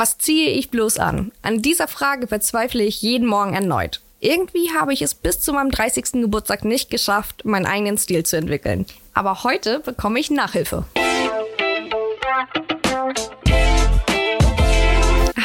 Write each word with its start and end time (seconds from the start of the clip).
Was 0.00 0.16
ziehe 0.16 0.50
ich 0.50 0.70
bloß 0.70 0.98
an? 0.98 1.32
An 1.42 1.60
dieser 1.60 1.88
Frage 1.88 2.28
verzweifle 2.28 2.84
ich 2.84 3.02
jeden 3.02 3.26
Morgen 3.26 3.54
erneut. 3.54 4.00
Irgendwie 4.20 4.70
habe 4.72 4.92
ich 4.92 5.02
es 5.02 5.12
bis 5.12 5.40
zu 5.40 5.52
meinem 5.52 5.72
30. 5.72 6.22
Geburtstag 6.22 6.64
nicht 6.64 6.88
geschafft, 6.88 7.44
meinen 7.44 7.66
eigenen 7.66 7.98
Stil 7.98 8.24
zu 8.24 8.36
entwickeln. 8.36 8.86
Aber 9.12 9.42
heute 9.42 9.80
bekomme 9.80 10.20
ich 10.20 10.30
Nachhilfe. 10.30 10.84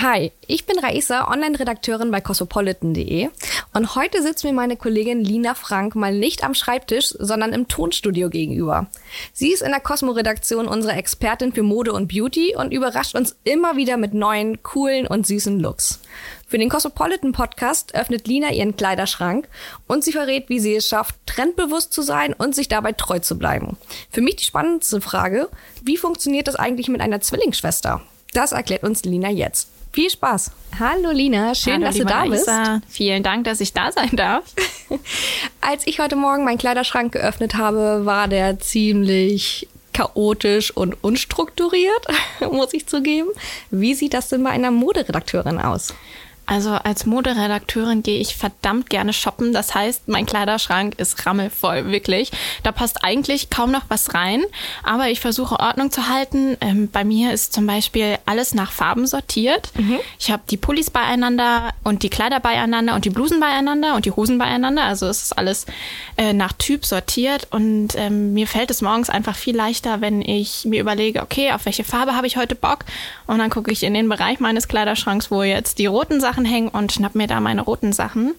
Hi, 0.03 0.31
ich 0.45 0.67
bin 0.67 0.77
Raisa, 0.77 1.31
Online-Redakteurin 1.31 2.11
bei 2.11 2.21
cosmopolitan.de 2.21 3.29
und 3.73 3.95
heute 3.95 4.21
sitzt 4.21 4.43
mir 4.43 4.53
meine 4.53 4.77
Kollegin 4.77 5.23
Lina 5.23 5.55
Frank 5.55 5.95
mal 5.95 6.13
nicht 6.13 6.43
am 6.43 6.53
Schreibtisch, 6.53 7.13
sondern 7.17 7.53
im 7.53 7.67
Tonstudio 7.67 8.29
gegenüber. 8.29 8.87
Sie 9.33 9.51
ist 9.51 9.61
in 9.61 9.71
der 9.71 9.79
Cosmo-Redaktion 9.79 10.67
unsere 10.67 10.93
Expertin 10.93 11.53
für 11.53 11.63
Mode 11.63 11.93
und 11.93 12.07
Beauty 12.07 12.55
und 12.55 12.71
überrascht 12.71 13.15
uns 13.15 13.35
immer 13.43 13.75
wieder 13.75 13.97
mit 13.97 14.13
neuen, 14.13 14.61
coolen 14.61 15.07
und 15.07 15.25
süßen 15.25 15.59
Looks. 15.59 15.99
Für 16.47 16.59
den 16.59 16.69
Cosmopolitan 16.69 17.31
Podcast 17.31 17.95
öffnet 17.95 18.27
Lina 18.27 18.51
ihren 18.51 18.75
Kleiderschrank 18.75 19.47
und 19.87 20.03
sie 20.03 20.11
verrät, 20.11 20.49
wie 20.49 20.59
sie 20.59 20.75
es 20.75 20.87
schafft, 20.87 21.15
trendbewusst 21.25 21.93
zu 21.93 22.03
sein 22.03 22.33
und 22.33 22.53
sich 22.53 22.67
dabei 22.67 22.91
treu 22.91 23.19
zu 23.19 23.39
bleiben. 23.39 23.77
Für 24.11 24.21
mich 24.21 24.35
die 24.35 24.45
spannendste 24.45 25.01
Frage, 25.01 25.49
wie 25.81 25.97
funktioniert 25.97 26.47
das 26.47 26.55
eigentlich 26.55 26.89
mit 26.89 27.01
einer 27.01 27.21
Zwillingsschwester? 27.21 28.01
Das 28.33 28.51
erklärt 28.51 28.83
uns 28.83 29.03
Lina 29.03 29.29
jetzt. 29.29 29.69
Viel 29.91 30.09
Spaß. 30.09 30.51
Hallo 30.79 31.11
Lina, 31.11 31.53
schön, 31.53 31.73
Hallo, 31.73 31.85
dass 31.85 31.97
du 31.97 32.05
da 32.05 32.23
bist. 32.23 32.47
Lisa. 32.47 32.81
Vielen 32.89 33.21
Dank, 33.21 33.43
dass 33.43 33.61
ich 33.61 33.73
da 33.73 33.91
sein 33.91 34.09
darf. 34.13 34.43
Als 35.61 35.85
ich 35.85 35.99
heute 35.99 36.15
Morgen 36.15 36.43
meinen 36.43 36.57
Kleiderschrank 36.57 37.13
geöffnet 37.13 37.53
habe, 37.53 38.01
war 38.03 38.27
der 38.27 38.59
ziemlich 38.59 39.67
chaotisch 39.93 40.75
und 40.75 41.03
unstrukturiert, 41.03 42.07
muss 42.51 42.73
ich 42.73 42.87
zugeben. 42.87 43.29
Wie 43.69 43.93
sieht 43.93 44.15
das 44.15 44.29
denn 44.29 44.43
bei 44.43 44.49
einer 44.49 44.71
Moderedakteurin 44.71 45.59
aus? 45.59 45.93
Also 46.45 46.71
als 46.71 47.05
Moderedakteurin 47.05 48.03
gehe 48.03 48.19
ich 48.19 48.35
verdammt 48.35 48.89
gerne 48.89 49.13
shoppen. 49.13 49.53
Das 49.53 49.73
heißt, 49.73 50.07
mein 50.07 50.25
Kleiderschrank 50.25 50.95
ist 50.99 51.25
rammelvoll, 51.25 51.91
wirklich. 51.91 52.31
Da 52.63 52.71
passt 52.71 53.03
eigentlich 53.03 53.49
kaum 53.49 53.71
noch 53.71 53.85
was 53.87 54.13
rein, 54.13 54.43
aber 54.83 55.07
ich 55.07 55.19
versuche 55.19 55.59
Ordnung 55.59 55.91
zu 55.91 56.09
halten. 56.09 56.57
Ähm, 56.61 56.89
bei 56.91 57.03
mir 57.03 57.31
ist 57.33 57.53
zum 57.53 57.65
Beispiel 57.65 58.17
alles 58.25 58.53
nach 58.53 58.71
Farben 58.71 59.07
sortiert. 59.07 59.71
Mhm. 59.77 59.99
Ich 60.19 60.31
habe 60.31 60.43
die 60.49 60.57
Pullis 60.57 60.89
beieinander 60.89 61.71
und 61.83 62.03
die 62.03 62.09
Kleider 62.09 62.39
beieinander 62.39 62.95
und 62.95 63.05
die 63.05 63.09
Blusen 63.09 63.39
beieinander 63.39 63.95
und 63.95 64.05
die 64.05 64.11
Hosen 64.11 64.37
beieinander. 64.37 64.83
Also 64.83 65.07
es 65.07 65.23
ist 65.23 65.37
alles 65.37 65.65
äh, 66.17 66.33
nach 66.33 66.53
Typ 66.53 66.85
sortiert 66.85 67.47
und 67.51 67.95
ähm, 67.95 68.33
mir 68.33 68.47
fällt 68.47 68.69
es 68.69 68.81
morgens 68.81 69.09
einfach 69.09 69.35
viel 69.35 69.55
leichter, 69.55 70.01
wenn 70.01 70.21
ich 70.21 70.65
mir 70.65 70.81
überlege, 70.81 71.21
okay, 71.21 71.51
auf 71.51 71.65
welche 71.65 71.83
Farbe 71.83 72.15
habe 72.15 72.27
ich 72.27 72.37
heute 72.37 72.55
Bock? 72.55 72.79
Und 73.27 73.39
dann 73.39 73.49
gucke 73.49 73.71
ich 73.71 73.83
in 73.83 73.93
den 73.93 74.09
Bereich 74.09 74.39
meines 74.39 74.67
Kleiderschranks, 74.67 75.31
wo 75.31 75.43
jetzt 75.43 75.79
die 75.79 75.85
roten 75.85 76.19
Sachen 76.19 76.42
Sachen 76.43 76.45
hängen 76.45 76.67
und 76.69 76.91
schnapp 76.91 77.15
mir 77.15 77.27
da 77.27 77.39
meine 77.39 77.61
roten 77.61 77.93
Sachen. 77.93 78.35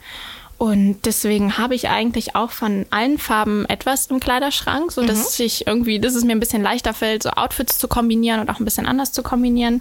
Und 0.56 1.00
deswegen 1.04 1.58
habe 1.58 1.74
ich 1.74 1.88
eigentlich 1.88 2.36
auch 2.36 2.52
von 2.52 2.86
allen 2.90 3.18
Farben 3.18 3.66
etwas 3.66 4.06
im 4.06 4.20
Kleiderschrank, 4.20 4.92
so 4.92 5.04
dass 5.04 5.38
mhm. 5.38 5.46
ich 5.46 5.66
irgendwie, 5.66 5.98
dass 5.98 6.14
es 6.14 6.24
mir 6.24 6.30
ein 6.30 6.40
bisschen 6.40 6.62
leichter 6.62 6.94
fällt, 6.94 7.24
so 7.24 7.30
Outfits 7.30 7.76
zu 7.76 7.88
kombinieren 7.88 8.40
und 8.40 8.48
auch 8.48 8.60
ein 8.60 8.64
bisschen 8.64 8.86
anders 8.86 9.10
zu 9.10 9.24
kombinieren. 9.24 9.80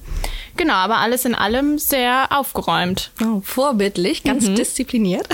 Genau, 0.57 0.73
aber 0.73 0.97
alles 0.97 1.25
in 1.25 1.35
allem 1.35 1.77
sehr 1.77 2.29
aufgeräumt. 2.31 3.11
Oh, 3.23 3.41
vorbildlich, 3.43 4.23
ganz 4.23 4.47
mhm. 4.47 4.55
diszipliniert. 4.55 5.27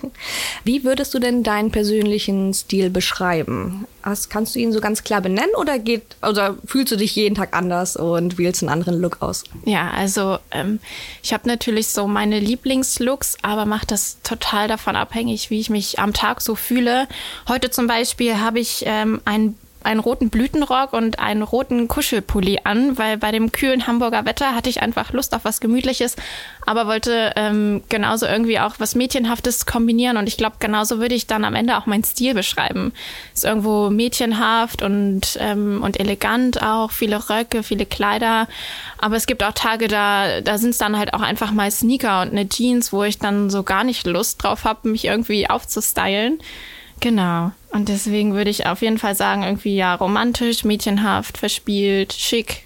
Wie 0.64 0.84
würdest 0.84 1.12
du 1.12 1.18
denn 1.18 1.42
deinen 1.42 1.72
persönlichen 1.72 2.54
Stil 2.54 2.88
beschreiben? 2.88 3.86
Hast, 4.04 4.28
kannst 4.28 4.54
du 4.54 4.58
ihn 4.58 4.70
so 4.70 4.82
ganz 4.82 5.02
klar 5.02 5.22
benennen 5.22 5.54
oder 5.56 5.78
geht, 5.78 6.02
oder 6.20 6.56
fühlst 6.66 6.92
du 6.92 6.96
dich 6.96 7.16
jeden 7.16 7.34
Tag 7.34 7.56
anders 7.56 7.96
und 7.96 8.36
wählst 8.36 8.62
einen 8.62 8.68
anderen 8.68 9.00
Look 9.00 9.22
aus? 9.22 9.44
Ja, 9.64 9.92
also 9.92 10.38
ähm, 10.50 10.78
ich 11.22 11.32
habe 11.32 11.48
natürlich 11.48 11.88
so 11.88 12.06
meine 12.06 12.38
Lieblingslooks, 12.38 13.38
aber 13.40 13.64
mache 13.64 13.86
das 13.86 14.18
total 14.22 14.68
davon 14.68 14.94
abhängig, 14.94 15.48
wie 15.48 15.58
ich 15.58 15.70
mich 15.70 15.98
am 15.98 16.12
Tag 16.12 16.42
so 16.42 16.54
fühle. 16.54 17.08
Heute 17.48 17.70
zum 17.70 17.86
Beispiel 17.86 18.38
habe 18.38 18.60
ich 18.60 18.82
ähm, 18.86 19.22
ein 19.24 19.56
einen 19.84 20.00
roten 20.00 20.30
Blütenrock 20.30 20.92
und 20.92 21.18
einen 21.18 21.42
roten 21.42 21.88
Kuschelpulli 21.88 22.60
an, 22.64 22.98
weil 22.98 23.18
bei 23.18 23.30
dem 23.32 23.52
kühlen 23.52 23.86
Hamburger 23.86 24.24
Wetter 24.24 24.54
hatte 24.54 24.70
ich 24.70 24.82
einfach 24.82 25.12
Lust 25.12 25.34
auf 25.34 25.44
was 25.44 25.60
Gemütliches, 25.60 26.16
aber 26.66 26.86
wollte 26.86 27.32
ähm, 27.36 27.82
genauso 27.88 28.26
irgendwie 28.26 28.58
auch 28.58 28.74
was 28.78 28.94
Mädchenhaftes 28.94 29.66
kombinieren 29.66 30.16
und 30.16 30.26
ich 30.26 30.36
glaube, 30.36 30.56
genauso 30.58 30.98
würde 30.98 31.14
ich 31.14 31.26
dann 31.26 31.44
am 31.44 31.54
Ende 31.54 31.76
auch 31.76 31.86
meinen 31.86 32.04
Stil 32.04 32.34
beschreiben. 32.34 32.92
Ist 33.34 33.44
irgendwo 33.44 33.90
mädchenhaft 33.90 34.82
und, 34.82 35.38
ähm, 35.40 35.82
und 35.82 36.00
elegant 36.00 36.62
auch, 36.62 36.90
viele 36.90 37.28
Röcke, 37.28 37.62
viele 37.62 37.86
Kleider, 37.86 38.48
aber 38.98 39.16
es 39.16 39.26
gibt 39.26 39.44
auch 39.44 39.52
Tage, 39.52 39.88
da, 39.88 40.40
da 40.40 40.58
sind 40.58 40.70
es 40.70 40.78
dann 40.78 40.98
halt 40.98 41.14
auch 41.14 41.20
einfach 41.20 41.52
mal 41.52 41.70
Sneaker 41.70 42.22
und 42.22 42.30
eine 42.30 42.48
Jeans, 42.48 42.92
wo 42.92 43.02
ich 43.04 43.18
dann 43.18 43.50
so 43.50 43.62
gar 43.62 43.84
nicht 43.84 44.06
Lust 44.06 44.42
drauf 44.42 44.64
habe, 44.64 44.88
mich 44.88 45.04
irgendwie 45.04 45.48
aufzustylen. 45.48 46.38
Genau. 47.00 47.52
Und 47.74 47.88
deswegen 47.88 48.34
würde 48.34 48.50
ich 48.50 48.66
auf 48.66 48.82
jeden 48.82 48.98
Fall 48.98 49.16
sagen, 49.16 49.42
irgendwie 49.42 49.74
ja 49.74 49.96
romantisch, 49.96 50.62
mädchenhaft, 50.62 51.38
verspielt, 51.38 52.12
schick, 52.12 52.62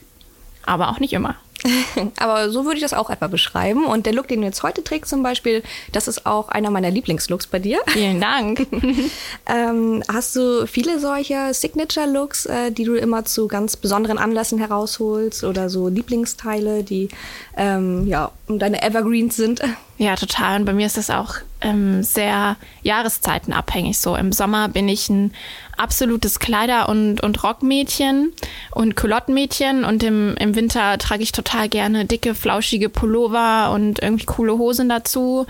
aber 0.67 0.91
auch 0.91 1.01
nicht 1.01 1.15
immer. 1.15 1.35
Aber 2.17 2.51
so 2.51 2.65
würde 2.65 2.77
ich 2.77 2.83
das 2.83 2.95
auch 2.95 3.11
etwa 3.11 3.27
beschreiben. 3.27 3.85
Und 3.85 4.07
der 4.07 4.13
Look, 4.13 4.29
den 4.29 4.41
du 4.41 4.47
jetzt 4.47 4.63
heute 4.63 4.85
trägst 4.85 5.11
zum 5.11 5.23
Beispiel, 5.23 5.63
das 5.93 6.09
ist 6.09 6.27
auch 6.27 6.49
einer 6.49 6.71
meiner 6.71 6.91
Lieblingslooks 6.91 7.47
bei 7.47 7.59
dir. 7.59 7.81
Vielen 7.89 8.21
Dank. 8.21 8.67
ähm, 9.47 10.03
hast 10.13 10.37
du 10.37 10.67
viele 10.67 11.01
solcher 11.01 11.53
Signature-Looks, 11.53 12.47
äh, 12.47 12.71
die 12.71 12.85
du 12.85 12.95
immer 12.95 13.25
zu 13.25 13.49
ganz 13.49 13.77
besonderen 13.77 14.19
Anlässen 14.19 14.59
herausholst 14.59 15.45
oder 15.45 15.69
so 15.69 15.89
Lieblingsteile, 15.89 16.85
die 16.85 17.09
ähm, 17.57 18.07
ja 18.07 18.31
deine 18.49 18.83
Evergreens 18.83 19.37
sind? 19.37 19.61
Ja, 20.01 20.15
total. 20.15 20.61
Und 20.61 20.65
bei 20.65 20.73
mir 20.73 20.87
ist 20.87 20.97
das 20.97 21.11
auch 21.11 21.35
ähm, 21.61 22.05
sehr 22.05 22.57
jahreszeitenabhängig. 22.83 23.99
So 23.99 24.15
im 24.15 24.31
Sommer 24.31 24.69
bin 24.69 24.89
ich 24.89 25.09
ein 25.09 25.33
absolutes 25.79 26.39
Kleider- 26.39 26.89
und, 26.89 27.23
und 27.23 27.43
Rockmädchen 27.43 28.33
und 28.71 28.97
Culottenmädchen 28.97 29.85
und 29.85 30.03
im, 30.03 30.35
im 30.37 30.55
Winter 30.55 30.99
trage 30.99 31.23
ich 31.23 31.33
total 31.33 31.69
gerne 31.69 32.05
dicke, 32.05 32.35
flauschige 32.35 32.89
Pullover 32.89 33.73
und 33.73 34.03
irgendwie 34.03 34.27
coole 34.27 34.59
Hosen 34.59 34.89
dazu. 34.89 35.47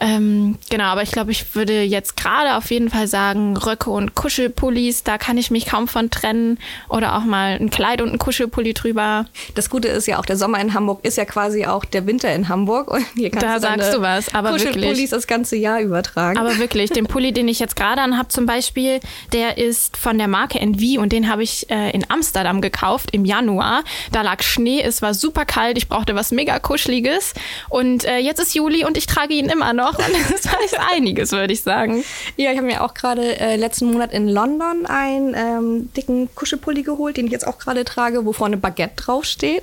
Ähm, 0.00 0.58
genau, 0.68 0.84
aber 0.84 1.02
ich 1.02 1.10
glaube, 1.10 1.30
ich 1.30 1.54
würde 1.54 1.82
jetzt 1.82 2.16
gerade 2.16 2.56
auf 2.56 2.70
jeden 2.70 2.90
Fall 2.90 3.06
sagen, 3.06 3.56
Röcke 3.56 3.90
und 3.90 4.14
Kuschelpullis, 4.14 5.04
da 5.04 5.16
kann 5.16 5.38
ich 5.38 5.50
mich 5.50 5.66
kaum 5.66 5.88
von 5.88 6.10
trennen. 6.10 6.58
Oder 6.88 7.16
auch 7.16 7.24
mal 7.24 7.56
ein 7.58 7.70
Kleid 7.70 8.02
und 8.02 8.12
ein 8.12 8.18
Kuschelpulli 8.18 8.74
drüber. 8.74 9.26
Das 9.54 9.70
Gute 9.70 9.88
ist 9.88 10.06
ja 10.06 10.18
auch, 10.18 10.26
der 10.26 10.36
Sommer 10.36 10.60
in 10.60 10.74
Hamburg 10.74 11.04
ist 11.04 11.16
ja 11.16 11.24
quasi 11.24 11.64
auch 11.64 11.84
der 11.84 12.06
Winter 12.06 12.32
in 12.34 12.48
Hamburg. 12.48 12.90
Und 12.90 13.06
hier 13.14 13.30
kannst 13.30 13.46
da 13.46 13.54
du 13.54 13.60
sagst 13.60 13.94
du 13.94 14.02
was, 14.02 14.34
aber 14.34 14.50
Kuschelpullis 14.50 14.88
wirklich. 14.88 15.10
das 15.10 15.26
ganze 15.26 15.56
Jahr 15.56 15.80
übertragen. 15.80 16.38
Aber 16.38 16.58
wirklich, 16.58 16.90
den 16.90 17.06
Pulli, 17.06 17.32
den 17.32 17.48
ich 17.48 17.58
jetzt 17.58 17.76
gerade 17.76 18.02
anhabe 18.02 18.28
zum 18.28 18.44
Beispiel, 18.44 19.00
der 19.32 19.56
ist 19.56 19.96
von 19.96 20.18
der 20.18 20.28
Marke 20.28 20.60
NV 20.60 21.00
und 21.00 21.12
den 21.12 21.30
habe 21.30 21.42
ich 21.42 21.70
äh, 21.70 21.90
in 21.92 22.04
Amsterdam 22.10 22.60
gekauft 22.60 23.10
im 23.12 23.24
Januar. 23.24 23.82
Da 24.12 24.22
lag 24.22 24.42
Schnee, 24.42 24.82
es 24.82 25.00
war 25.00 25.14
super 25.14 25.46
kalt, 25.46 25.78
ich 25.78 25.88
brauchte 25.88 26.14
was 26.14 26.32
mega 26.32 26.58
Kuscheliges. 26.58 27.32
Und 27.70 28.04
äh, 28.04 28.18
jetzt 28.18 28.40
ist 28.40 28.54
Juli 28.54 28.84
und 28.84 28.98
ich 28.98 29.06
trage 29.06 29.32
ihn 29.32 29.46
immer 29.46 29.72
noch 29.72 29.85
noch. 29.86 29.98
Das 30.30 30.52
heißt 30.52 30.78
einiges, 30.92 31.32
würde 31.32 31.52
ich 31.52 31.62
sagen. 31.62 32.04
Ja, 32.36 32.50
ich 32.50 32.58
habe 32.58 32.66
mir 32.66 32.82
auch 32.82 32.94
gerade 32.94 33.38
äh, 33.38 33.56
letzten 33.56 33.90
Monat 33.92 34.12
in 34.12 34.28
London 34.28 34.86
einen 34.86 35.34
ähm, 35.34 35.92
dicken 35.94 36.28
Kuschelpulli 36.34 36.82
geholt, 36.82 37.16
den 37.16 37.26
ich 37.26 37.32
jetzt 37.32 37.46
auch 37.46 37.58
gerade 37.58 37.84
trage, 37.84 38.24
wo 38.24 38.32
vorne 38.32 38.56
Baguette 38.56 38.96
draufsteht. 38.96 39.62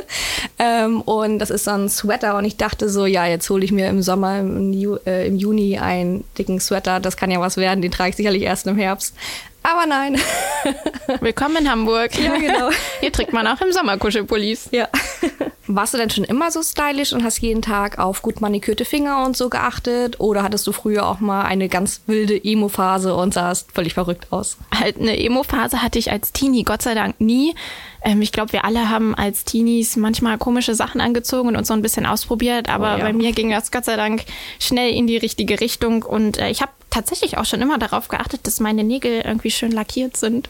ähm, 0.58 1.00
und 1.02 1.38
das 1.38 1.50
ist 1.50 1.64
so 1.64 1.72
ein 1.72 1.88
Sweater. 1.88 2.36
Und 2.36 2.44
ich 2.44 2.56
dachte 2.56 2.88
so, 2.88 3.06
ja, 3.06 3.26
jetzt 3.26 3.48
hole 3.50 3.64
ich 3.64 3.72
mir 3.72 3.88
im 3.88 4.02
Sommer, 4.02 4.40
im, 4.40 4.72
Ju 4.72 4.96
äh, 5.06 5.26
im 5.26 5.36
Juni 5.36 5.78
einen 5.78 6.24
dicken 6.38 6.60
Sweater. 6.60 7.00
Das 7.00 7.16
kann 7.16 7.30
ja 7.30 7.40
was 7.40 7.56
werden. 7.56 7.82
Den 7.82 7.92
trage 7.92 8.10
ich 8.10 8.16
sicherlich 8.16 8.42
erst 8.42 8.66
im 8.66 8.76
Herbst. 8.76 9.14
Aber 9.68 9.84
nein. 9.84 10.16
Willkommen 11.20 11.56
in 11.56 11.70
Hamburg. 11.70 12.16
Ja, 12.16 12.36
genau. 12.36 12.70
Hier 13.00 13.10
trägt 13.10 13.32
man 13.32 13.48
auch 13.48 13.60
im 13.60 13.72
Sommer 13.72 13.98
Kuschelpullis. 13.98 14.68
Ja. 14.70 14.88
Warst 15.66 15.92
du 15.92 15.98
denn 15.98 16.08
schon 16.08 16.22
immer 16.22 16.52
so 16.52 16.62
stylisch 16.62 17.12
und 17.12 17.24
hast 17.24 17.40
jeden 17.40 17.62
Tag 17.62 17.98
auf 17.98 18.22
gut 18.22 18.40
manikürte 18.40 18.84
Finger 18.84 19.24
und 19.24 19.36
so 19.36 19.48
geachtet? 19.48 20.20
Oder 20.20 20.44
hattest 20.44 20.68
du 20.68 20.72
früher 20.72 21.08
auch 21.08 21.18
mal 21.18 21.42
eine 21.42 21.68
ganz 21.68 22.02
wilde 22.06 22.40
Emo-Phase 22.44 23.16
und 23.16 23.34
sahst 23.34 23.72
völlig 23.72 23.94
verrückt 23.94 24.28
aus? 24.30 24.56
Halt 24.72 25.00
eine 25.00 25.18
Emo-Phase 25.18 25.82
hatte 25.82 25.98
ich 25.98 26.12
als 26.12 26.32
Teenie 26.32 26.62
Gott 26.62 26.82
sei 26.82 26.94
Dank 26.94 27.20
nie. 27.20 27.56
Ähm, 28.02 28.22
ich 28.22 28.30
glaube, 28.30 28.52
wir 28.52 28.64
alle 28.64 28.88
haben 28.88 29.16
als 29.16 29.44
Teenies 29.44 29.96
manchmal 29.96 30.38
komische 30.38 30.76
Sachen 30.76 31.00
angezogen 31.00 31.48
und 31.48 31.56
uns 31.56 31.66
so 31.66 31.74
ein 31.74 31.82
bisschen 31.82 32.06
ausprobiert. 32.06 32.68
Aber 32.68 32.94
oh 32.94 32.98
ja. 32.98 33.04
bei 33.04 33.12
mir 33.12 33.32
ging 33.32 33.50
das 33.50 33.72
Gott 33.72 33.84
sei 33.84 33.96
Dank 33.96 34.22
schnell 34.60 34.94
in 34.94 35.08
die 35.08 35.16
richtige 35.16 35.58
Richtung. 35.58 36.04
Und 36.04 36.38
äh, 36.38 36.50
ich 36.50 36.62
habe 36.62 36.70
tatsächlich 36.96 37.36
auch 37.36 37.44
schon 37.44 37.60
immer 37.60 37.78
darauf 37.78 38.08
geachtet, 38.08 38.46
dass 38.46 38.58
meine 38.58 38.82
Nägel 38.82 39.20
irgendwie 39.20 39.50
schön 39.50 39.70
lackiert 39.70 40.16
sind. 40.16 40.48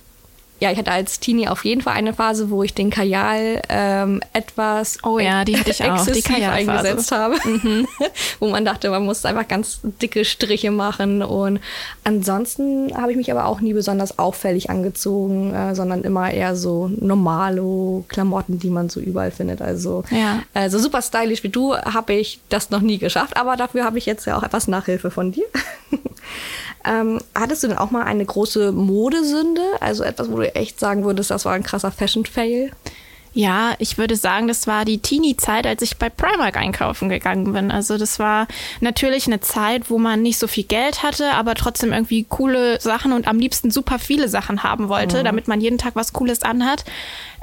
ja, 0.60 0.70
ich 0.70 0.78
hatte 0.78 0.92
als 0.92 1.18
Teenie 1.18 1.48
auf 1.48 1.64
jeden 1.64 1.82
Fall 1.82 1.94
eine 1.94 2.14
Phase, 2.14 2.50
wo 2.50 2.62
ich 2.62 2.72
den 2.72 2.88
Kajal 2.88 3.60
ähm, 3.68 4.22
etwas 4.32 4.98
oh 5.02 5.18
ja, 5.18 5.44
die 5.44 5.58
hatte 5.58 5.70
ich 5.70 5.84
auch, 5.84 6.06
die 6.06 6.22
eingesetzt 6.52 7.12
habe. 7.12 7.36
Mhm. 7.44 7.86
wo 8.38 8.48
man 8.48 8.64
dachte, 8.64 8.88
man 8.90 9.04
muss 9.04 9.24
einfach 9.26 9.48
ganz 9.48 9.80
dicke 9.82 10.24
Striche 10.24 10.70
machen. 10.70 11.22
Und 11.22 11.60
ansonsten 12.04 12.96
habe 12.96 13.10
ich 13.10 13.18
mich 13.18 13.30
aber 13.30 13.46
auch 13.46 13.60
nie 13.60 13.74
besonders 13.74 14.18
auffällig 14.18 14.70
angezogen, 14.70 15.52
äh, 15.52 15.74
sondern 15.74 16.04
immer 16.04 16.30
eher 16.30 16.56
so 16.56 16.88
normalo 16.88 18.04
Klamotten, 18.08 18.58
die 18.58 18.70
man 18.70 18.88
so 18.88 19.00
überall 19.00 19.32
findet. 19.32 19.60
Also, 19.60 20.04
ja. 20.10 20.42
also 20.54 20.78
super 20.78 21.02
stylisch 21.02 21.42
wie 21.42 21.50
du 21.50 21.76
habe 21.76 22.14
ich 22.14 22.40
das 22.48 22.70
noch 22.70 22.80
nie 22.80 22.98
geschafft, 22.98 23.36
aber 23.36 23.56
dafür 23.56 23.84
habe 23.84 23.98
ich 23.98 24.06
jetzt 24.06 24.26
ja 24.26 24.38
auch 24.38 24.42
etwas 24.42 24.68
Nachhilfe 24.68 25.10
von 25.10 25.32
dir. 25.32 25.44
Ähm, 26.86 27.20
hattest 27.34 27.62
du 27.62 27.68
denn 27.68 27.78
auch 27.78 27.90
mal 27.90 28.04
eine 28.04 28.24
große 28.24 28.72
Modesünde? 28.72 29.62
Also 29.80 30.04
etwas, 30.04 30.30
wo 30.30 30.36
du 30.36 30.54
echt 30.54 30.78
sagen 30.78 31.04
würdest, 31.04 31.30
das 31.30 31.44
war 31.44 31.52
ein 31.52 31.62
krasser 31.62 31.90
Fashion-Fail? 31.90 32.70
Ja, 33.36 33.74
ich 33.80 33.98
würde 33.98 34.16
sagen, 34.16 34.48
das 34.48 34.66
war 34.66 34.86
die 34.86 34.96
Teenie-Zeit, 34.96 35.66
als 35.66 35.82
ich 35.82 35.98
bei 35.98 36.08
Primark 36.08 36.56
einkaufen 36.56 37.10
gegangen 37.10 37.52
bin. 37.52 37.70
Also 37.70 37.98
das 37.98 38.18
war 38.18 38.48
natürlich 38.80 39.26
eine 39.26 39.40
Zeit, 39.40 39.90
wo 39.90 39.98
man 39.98 40.22
nicht 40.22 40.38
so 40.38 40.46
viel 40.46 40.64
Geld 40.64 41.02
hatte, 41.02 41.32
aber 41.32 41.54
trotzdem 41.54 41.92
irgendwie 41.92 42.24
coole 42.24 42.80
Sachen 42.80 43.12
und 43.12 43.28
am 43.28 43.38
liebsten 43.38 43.70
super 43.70 43.98
viele 43.98 44.30
Sachen 44.30 44.62
haben 44.62 44.88
wollte, 44.88 45.18
mhm. 45.18 45.24
damit 45.24 45.48
man 45.48 45.60
jeden 45.60 45.76
Tag 45.76 45.96
was 45.96 46.14
Cooles 46.14 46.44
anhat. 46.44 46.86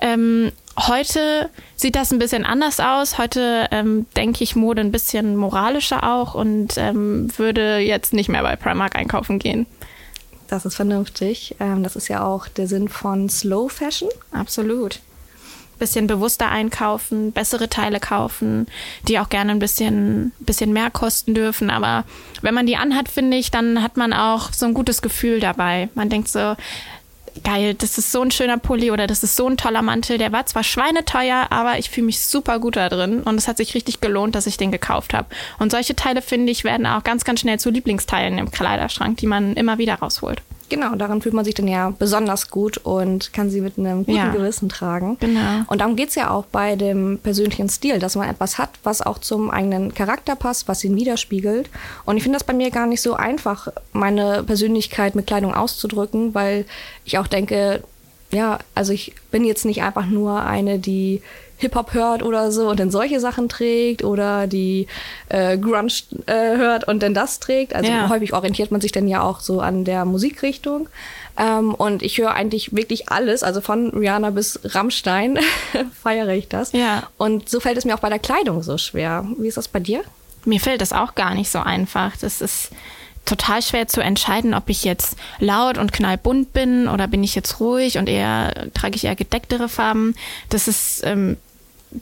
Ähm, 0.01 0.51
heute 0.79 1.51
sieht 1.75 1.95
das 1.95 2.11
ein 2.11 2.17
bisschen 2.17 2.43
anders 2.43 2.79
aus. 2.79 3.19
Heute 3.19 3.67
ähm, 3.69 4.07
denke 4.17 4.43
ich 4.43 4.55
Mode 4.55 4.81
ein 4.81 4.91
bisschen 4.91 5.35
moralischer 5.35 6.11
auch 6.11 6.33
und 6.33 6.75
ähm, 6.75 7.29
würde 7.37 7.77
jetzt 7.77 8.13
nicht 8.13 8.29
mehr 8.29 8.41
bei 8.41 8.55
Primark 8.55 8.95
einkaufen 8.95 9.37
gehen. 9.37 9.67
Das 10.47 10.65
ist 10.65 10.73
vernünftig. 10.73 11.55
Ähm, 11.59 11.83
das 11.83 11.95
ist 11.95 12.07
ja 12.07 12.25
auch 12.25 12.47
der 12.47 12.67
Sinn 12.67 12.89
von 12.89 13.29
Slow 13.29 13.69
Fashion. 13.69 14.09
Absolut. 14.31 14.99
Bisschen 15.79 16.07
bewusster 16.07 16.49
einkaufen, 16.49 17.31
bessere 17.31 17.69
Teile 17.69 17.99
kaufen, 17.99 18.67
die 19.07 19.19
auch 19.19 19.29
gerne 19.29 19.51
ein 19.51 19.59
bisschen, 19.59 20.31
bisschen 20.39 20.71
mehr 20.71 20.89
kosten 20.89 21.33
dürfen. 21.33 21.69
Aber 21.69 22.05
wenn 22.41 22.53
man 22.53 22.65
die 22.65 22.77
anhat, 22.77 23.09
finde 23.09 23.37
ich, 23.37 23.51
dann 23.51 23.81
hat 23.81 23.97
man 23.97 24.13
auch 24.13 24.53
so 24.53 24.65
ein 24.65 24.73
gutes 24.73 25.01
Gefühl 25.01 25.39
dabei. 25.39 25.89
Man 25.95 26.09
denkt 26.09 26.29
so, 26.29 26.55
geil, 27.43 27.73
das 27.73 27.97
ist 27.97 28.11
so 28.11 28.21
ein 28.21 28.31
schöner 28.31 28.57
Pulli 28.57 28.91
oder 28.91 29.07
das 29.07 29.23
ist 29.23 29.35
so 29.35 29.47
ein 29.47 29.57
toller 29.57 29.81
Mantel. 29.81 30.17
Der 30.17 30.31
war 30.31 30.45
zwar 30.45 30.63
schweineteuer, 30.63 31.47
aber 31.49 31.79
ich 31.79 31.89
fühle 31.89 32.05
mich 32.05 32.21
super 32.21 32.59
gut 32.59 32.75
da 32.75 32.89
drin 32.89 33.21
und 33.21 33.35
es 33.35 33.47
hat 33.47 33.57
sich 33.57 33.73
richtig 33.73 34.01
gelohnt, 34.01 34.35
dass 34.35 34.47
ich 34.47 34.57
den 34.57 34.71
gekauft 34.71 35.13
habe. 35.13 35.27
Und 35.59 35.71
solche 35.71 35.95
Teile, 35.95 36.21
finde 36.21 36.51
ich, 36.51 36.63
werden 36.63 36.85
auch 36.85 37.03
ganz, 37.03 37.23
ganz 37.23 37.39
schnell 37.39 37.59
zu 37.59 37.69
Lieblingsteilen 37.69 38.37
im 38.37 38.51
Kleiderschrank, 38.51 39.17
die 39.17 39.27
man 39.27 39.55
immer 39.55 39.77
wieder 39.77 39.95
rausholt. 39.95 40.41
Genau, 40.73 40.95
daran 40.95 41.21
fühlt 41.21 41.35
man 41.35 41.45
sich 41.45 41.53
dann 41.53 41.67
ja 41.67 41.91
besonders 41.91 42.49
gut 42.49 42.77
und 42.77 43.31
kann 43.31 43.51
sie 43.51 43.61
mit 43.61 43.77
einem 43.77 44.05
guten 44.05 44.17
ja. 44.17 44.31
Gewissen 44.31 44.69
tragen. 44.69 45.17
Genau. 45.19 45.61
Und 45.67 45.81
darum 45.81 45.95
geht 45.95 46.09
es 46.09 46.15
ja 46.15 46.31
auch 46.31 46.45
bei 46.45 46.75
dem 46.75 47.19
persönlichen 47.21 47.69
Stil, 47.69 47.99
dass 47.99 48.15
man 48.15 48.27
etwas 48.27 48.57
hat, 48.57 48.71
was 48.83 49.03
auch 49.03 49.19
zum 49.19 49.51
eigenen 49.51 49.93
Charakter 49.93 50.35
passt, 50.35 50.67
was 50.67 50.83
ihn 50.83 50.95
widerspiegelt. 50.95 51.69
Und 52.05 52.17
ich 52.17 52.23
finde 52.23 52.37
das 52.37 52.43
bei 52.43 52.53
mir 52.53 52.71
gar 52.71 52.87
nicht 52.87 53.01
so 53.01 53.13
einfach, 53.13 53.67
meine 53.91 54.41
Persönlichkeit 54.41 55.13
mit 55.13 55.27
Kleidung 55.27 55.53
auszudrücken, 55.53 56.33
weil 56.33 56.65
ich 57.05 57.19
auch 57.19 57.27
denke, 57.27 57.83
ja, 58.31 58.57
also 58.73 58.93
ich 58.93 59.13
bin 59.29 59.45
jetzt 59.45 59.65
nicht 59.65 59.83
einfach 59.83 60.07
nur 60.07 60.41
eine, 60.41 60.79
die 60.79 61.21
Hip-Hop 61.63 61.93
hört 61.93 62.23
oder 62.23 62.51
so 62.51 62.69
und 62.69 62.79
dann 62.79 62.91
solche 62.91 63.19
Sachen 63.19 63.49
trägt 63.49 64.03
oder 64.03 64.47
die 64.47 64.87
äh, 65.29 65.57
Grunge 65.57 65.91
äh, 66.27 66.57
hört 66.57 66.87
und 66.87 67.01
dann 67.01 67.13
das 67.13 67.39
trägt. 67.39 67.75
Also 67.75 67.91
ja. 67.91 68.09
häufig 68.09 68.33
orientiert 68.33 68.71
man 68.71 68.81
sich 68.81 68.91
dann 68.91 69.07
ja 69.07 69.21
auch 69.21 69.39
so 69.39 69.59
an 69.59 69.83
der 69.85 70.05
Musikrichtung. 70.05 70.87
Ähm, 71.37 71.73
und 71.73 72.03
ich 72.03 72.17
höre 72.19 72.31
eigentlich 72.31 72.75
wirklich 72.75 73.09
alles, 73.09 73.43
also 73.43 73.61
von 73.61 73.89
Rihanna 73.89 74.29
bis 74.29 74.59
Rammstein 74.63 75.39
feiere 76.03 76.29
ich 76.29 76.47
das. 76.47 76.71
Ja. 76.73 77.03
Und 77.17 77.49
so 77.49 77.59
fällt 77.59 77.77
es 77.77 77.85
mir 77.85 77.95
auch 77.95 77.99
bei 77.99 78.09
der 78.09 78.19
Kleidung 78.19 78.61
so 78.61 78.77
schwer. 78.77 79.25
Wie 79.37 79.47
ist 79.47 79.57
das 79.57 79.67
bei 79.67 79.79
dir? 79.79 80.03
Mir 80.45 80.59
fällt 80.59 80.81
das 80.81 80.93
auch 80.93 81.15
gar 81.15 81.33
nicht 81.33 81.49
so 81.49 81.59
einfach. 81.59 82.15
Das 82.17 82.41
ist 82.41 82.69
total 83.25 83.61
schwer 83.61 83.87
zu 83.87 84.01
entscheiden, 84.01 84.53
ob 84.53 84.69
ich 84.69 84.83
jetzt 84.83 85.15
laut 85.39 85.77
und 85.77 85.93
knallbunt 85.93 86.53
bin 86.53 86.87
oder 86.87 87.07
bin 87.07 87.23
ich 87.23 87.35
jetzt 87.35 87.59
ruhig 87.59 87.97
und 87.97 88.09
eher 88.09 88.69
trage 88.73 88.95
ich 88.95 89.05
eher 89.05 89.15
gedecktere 89.15 89.69
Farben. 89.69 90.15
Das 90.49 90.67
ist 90.67 91.01
ähm, 91.05 91.37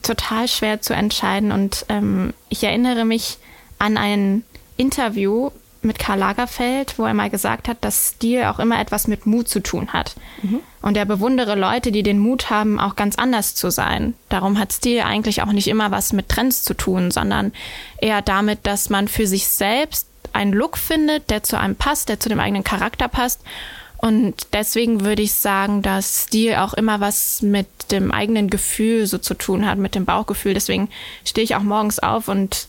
total 0.01 0.47
schwer 0.47 0.81
zu 0.81 0.93
entscheiden. 0.93 1.51
Und 1.51 1.85
ähm, 1.89 2.33
ich 2.49 2.63
erinnere 2.63 3.05
mich 3.05 3.37
an 3.79 3.97
ein 3.97 4.43
Interview 4.77 5.51
mit 5.83 5.97
Karl 5.97 6.19
Lagerfeld, 6.19 6.99
wo 6.99 7.05
er 7.05 7.13
mal 7.13 7.29
gesagt 7.29 7.67
hat, 7.67 7.77
dass 7.81 8.09
Stil 8.09 8.43
auch 8.43 8.59
immer 8.59 8.79
etwas 8.79 9.07
mit 9.07 9.25
Mut 9.25 9.47
zu 9.47 9.61
tun 9.61 9.93
hat. 9.93 10.15
Mhm. 10.43 10.59
Und 10.81 10.95
er 10.95 11.05
bewundere 11.05 11.55
Leute, 11.55 11.91
die 11.91 12.03
den 12.03 12.19
Mut 12.19 12.49
haben, 12.51 12.79
auch 12.79 12.95
ganz 12.95 13.15
anders 13.15 13.55
zu 13.55 13.71
sein. 13.71 14.13
Darum 14.29 14.59
hat 14.59 14.73
Stil 14.73 15.01
eigentlich 15.01 15.41
auch 15.41 15.51
nicht 15.51 15.67
immer 15.67 15.89
was 15.89 16.13
mit 16.13 16.29
Trends 16.29 16.63
zu 16.63 16.75
tun, 16.75 17.09
sondern 17.09 17.51
eher 17.97 18.21
damit, 18.21 18.67
dass 18.67 18.89
man 18.89 19.07
für 19.07 19.25
sich 19.25 19.47
selbst 19.47 20.07
einen 20.33 20.53
Look 20.53 20.77
findet, 20.77 21.29
der 21.29 21.43
zu 21.43 21.57
einem 21.59 21.75
passt, 21.75 22.09
der 22.09 22.19
zu 22.19 22.29
dem 22.29 22.39
eigenen 22.39 22.63
Charakter 22.63 23.07
passt 23.07 23.41
und 24.01 24.33
deswegen 24.53 25.05
würde 25.05 25.21
ich 25.21 25.33
sagen, 25.33 25.83
dass 25.83 26.23
Stil 26.23 26.55
auch 26.55 26.73
immer 26.73 26.99
was 26.99 27.43
mit 27.43 27.67
dem 27.91 28.11
eigenen 28.11 28.49
Gefühl 28.49 29.05
so 29.05 29.19
zu 29.19 29.35
tun 29.35 29.67
hat, 29.67 29.77
mit 29.77 29.93
dem 29.93 30.05
Bauchgefühl. 30.05 30.55
Deswegen 30.55 30.89
stehe 31.23 31.45
ich 31.45 31.55
auch 31.55 31.61
morgens 31.61 31.99
auf 31.99 32.27
und 32.27 32.67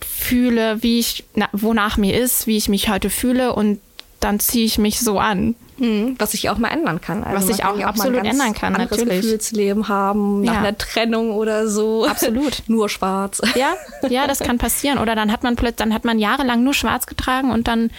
fühle, 0.00 0.82
wie 0.82 0.98
ich, 0.98 1.24
na, 1.34 1.48
wonach 1.52 1.96
mir 1.96 2.20
ist, 2.20 2.46
wie 2.46 2.58
ich 2.58 2.68
mich 2.68 2.90
heute 2.90 3.08
fühle 3.08 3.54
und 3.54 3.80
dann 4.20 4.38
ziehe 4.38 4.66
ich 4.66 4.76
mich 4.76 5.00
so 5.00 5.18
an. 5.18 5.54
Hm, 5.78 6.16
was 6.18 6.32
sich 6.32 6.48
auch 6.48 6.56
mal 6.56 6.68
ändern 6.68 7.02
kann. 7.02 7.22
Also 7.22 7.36
was 7.36 7.46
sich 7.54 7.64
auch, 7.64 7.78
auch 7.78 7.84
absolut 7.84 8.24
ändern 8.24 8.54
kann, 8.54 8.74
anderes 8.74 8.98
natürlich. 8.98 9.22
Gefühlsleben 9.22 9.88
haben, 9.88 10.42
nach 10.42 10.54
ja. 10.54 10.58
einer 10.60 10.76
Trennung 10.76 11.32
oder 11.32 11.68
so. 11.68 12.06
Absolut. 12.06 12.62
nur 12.66 12.88
schwarz. 12.88 13.42
Ja, 13.54 13.74
ja, 14.08 14.26
das 14.26 14.40
kann 14.40 14.56
passieren. 14.56 14.98
Oder 14.98 15.14
dann 15.14 15.30
hat 15.30 15.42
man 15.42 15.56
plötzlich, 15.56 15.76
dann 15.76 15.94
hat 15.94 16.04
man 16.04 16.18
jahrelang 16.18 16.64
nur 16.64 16.72
schwarz 16.72 17.06
getragen 17.06 17.50
und 17.50 17.68
dann 17.68 17.90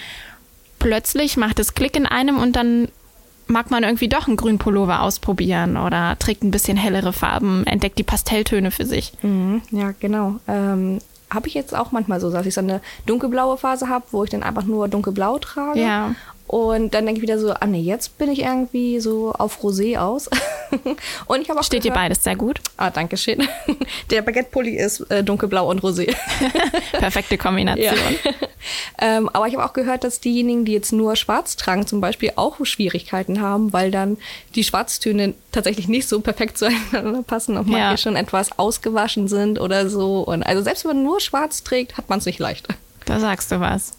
plötzlich 0.79 1.38
macht 1.38 1.59
es 1.59 1.74
Klick 1.74 1.95
in 1.95 2.06
einem 2.06 2.38
und 2.38 2.56
dann 2.56 2.89
mag 3.47 3.71
man 3.71 3.83
irgendwie 3.83 4.09
doch 4.09 4.27
einen 4.27 4.38
grünen 4.38 4.57
Pullover 4.57 5.01
ausprobieren 5.01 5.77
oder 5.77 6.18
trägt 6.19 6.44
ein 6.44 6.51
bisschen 6.51 6.77
hellere 6.77 7.13
Farben, 7.13 7.65
entdeckt 7.65 7.97
die 7.97 8.03
Pastelltöne 8.03 8.71
für 8.71 8.85
sich. 8.85 9.13
Mhm, 9.21 9.62
ja, 9.71 9.94
genau. 10.00 10.35
Ähm, 10.47 11.00
habe 11.29 11.47
ich 11.47 11.53
jetzt 11.53 11.75
auch 11.75 11.91
manchmal 11.91 12.19
so, 12.19 12.31
dass 12.31 12.45
ich 12.45 12.53
so 12.53 12.62
eine 12.62 12.81
dunkelblaue 13.06 13.57
Phase 13.57 13.89
habe, 13.89 14.06
wo 14.12 14.24
ich 14.24 14.29
dann 14.29 14.44
einfach 14.44 14.63
nur 14.63 14.88
dunkelblau 14.88 15.39
trage. 15.39 15.79
Ja. 15.79 16.15
Und 16.47 16.94
dann 16.94 17.05
denke 17.05 17.19
ich 17.19 17.21
wieder 17.21 17.39
so, 17.39 17.51
ah 17.51 17.65
nee, 17.65 17.81
jetzt 17.81 18.17
bin 18.17 18.31
ich 18.31 18.39
irgendwie 18.39 19.01
so 19.01 19.33
auf 19.33 19.61
Rosé 19.61 19.97
aus. 19.97 20.29
und 21.27 21.41
ich 21.41 21.49
habe 21.49 21.59
auch 21.59 21.63
Steht 21.63 21.83
dir 21.83 21.91
beides 21.91 22.23
sehr 22.23 22.38
gut. 22.38 22.61
Ah, 22.77 22.89
danke 22.89 23.17
schön. 23.17 23.45
Der 24.11 24.21
Baguette-Pulli 24.21 24.77
ist 24.77 25.01
äh, 25.11 25.25
dunkelblau 25.25 25.69
und 25.69 25.81
rosé. 25.81 26.15
Perfekte 26.94 27.38
Kombination. 27.38 27.97
Ja. 28.23 28.31
ähm, 28.99 29.29
aber 29.33 29.47
ich 29.47 29.55
habe 29.55 29.65
auch 29.65 29.73
gehört, 29.73 30.05
dass 30.05 30.21
diejenigen, 30.21 30.63
die 30.63 30.71
jetzt 30.71 30.94
nur 30.94 31.17
schwarz 31.17 31.57
tragen, 31.57 31.85
zum 31.85 31.99
Beispiel 31.99 32.31
auch 32.38 32.65
Schwierigkeiten 32.65 33.41
haben, 33.41 33.73
weil 33.73 33.91
dann 33.91 34.17
die 34.55 34.63
Schwarztöne 34.63 35.33
tatsächlich 35.51 35.89
nicht 35.89 36.07
so 36.07 36.21
perfekt 36.21 36.57
zueinander 36.57 37.23
passen 37.23 37.57
und 37.57 37.67
manche 37.67 37.91
ja. 37.91 37.97
schon 37.97 38.15
etwas 38.15 38.57
ausgewaschen 38.57 39.27
sind 39.27 39.59
oder 39.59 39.89
so. 39.89 40.21
Und 40.21 40.43
also 40.43 40.63
selbst 40.63 40.85
wenn 40.85 40.95
man 40.95 41.03
nur 41.03 41.19
schwarz 41.19 41.63
trägt, 41.63 41.97
hat 41.97 42.09
man 42.09 42.19
es 42.19 42.25
nicht 42.25 42.39
leicht. 42.39 42.67
Da 43.03 43.19
sagst 43.19 43.51
du 43.51 43.60
was. 43.60 43.93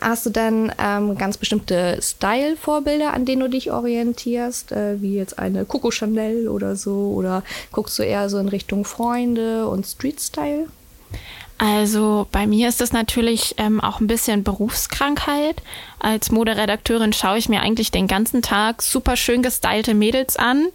Hast 0.00 0.24
du 0.24 0.30
denn 0.30 0.72
ähm, 0.78 1.18
ganz 1.18 1.36
bestimmte 1.36 1.98
Style-Vorbilder, 2.00 3.12
an 3.12 3.26
denen 3.26 3.42
du 3.42 3.48
dich 3.48 3.70
orientierst, 3.70 4.72
äh, 4.72 5.02
wie 5.02 5.16
jetzt 5.16 5.38
eine 5.38 5.66
Coco 5.66 5.90
Chanel 5.90 6.48
oder 6.48 6.74
so? 6.74 7.12
Oder 7.14 7.42
guckst 7.70 7.98
du 7.98 8.02
eher 8.02 8.30
so 8.30 8.38
in 8.38 8.48
Richtung 8.48 8.84
Freunde 8.86 9.68
und 9.68 9.86
Street-Style? 9.86 10.68
Also 11.62 12.26
bei 12.32 12.46
mir 12.46 12.70
ist 12.70 12.80
das 12.80 12.94
natürlich 12.94 13.56
ähm, 13.58 13.82
auch 13.82 14.00
ein 14.00 14.06
bisschen 14.06 14.44
Berufskrankheit. 14.44 15.56
Als 15.98 16.30
Moderedakteurin 16.30 17.12
schaue 17.12 17.36
ich 17.36 17.50
mir 17.50 17.60
eigentlich 17.60 17.90
den 17.90 18.06
ganzen 18.06 18.40
Tag 18.40 18.80
super 18.80 19.14
schön 19.14 19.42
gestylte 19.42 19.92
Mädels 19.92 20.38
an. 20.38 20.68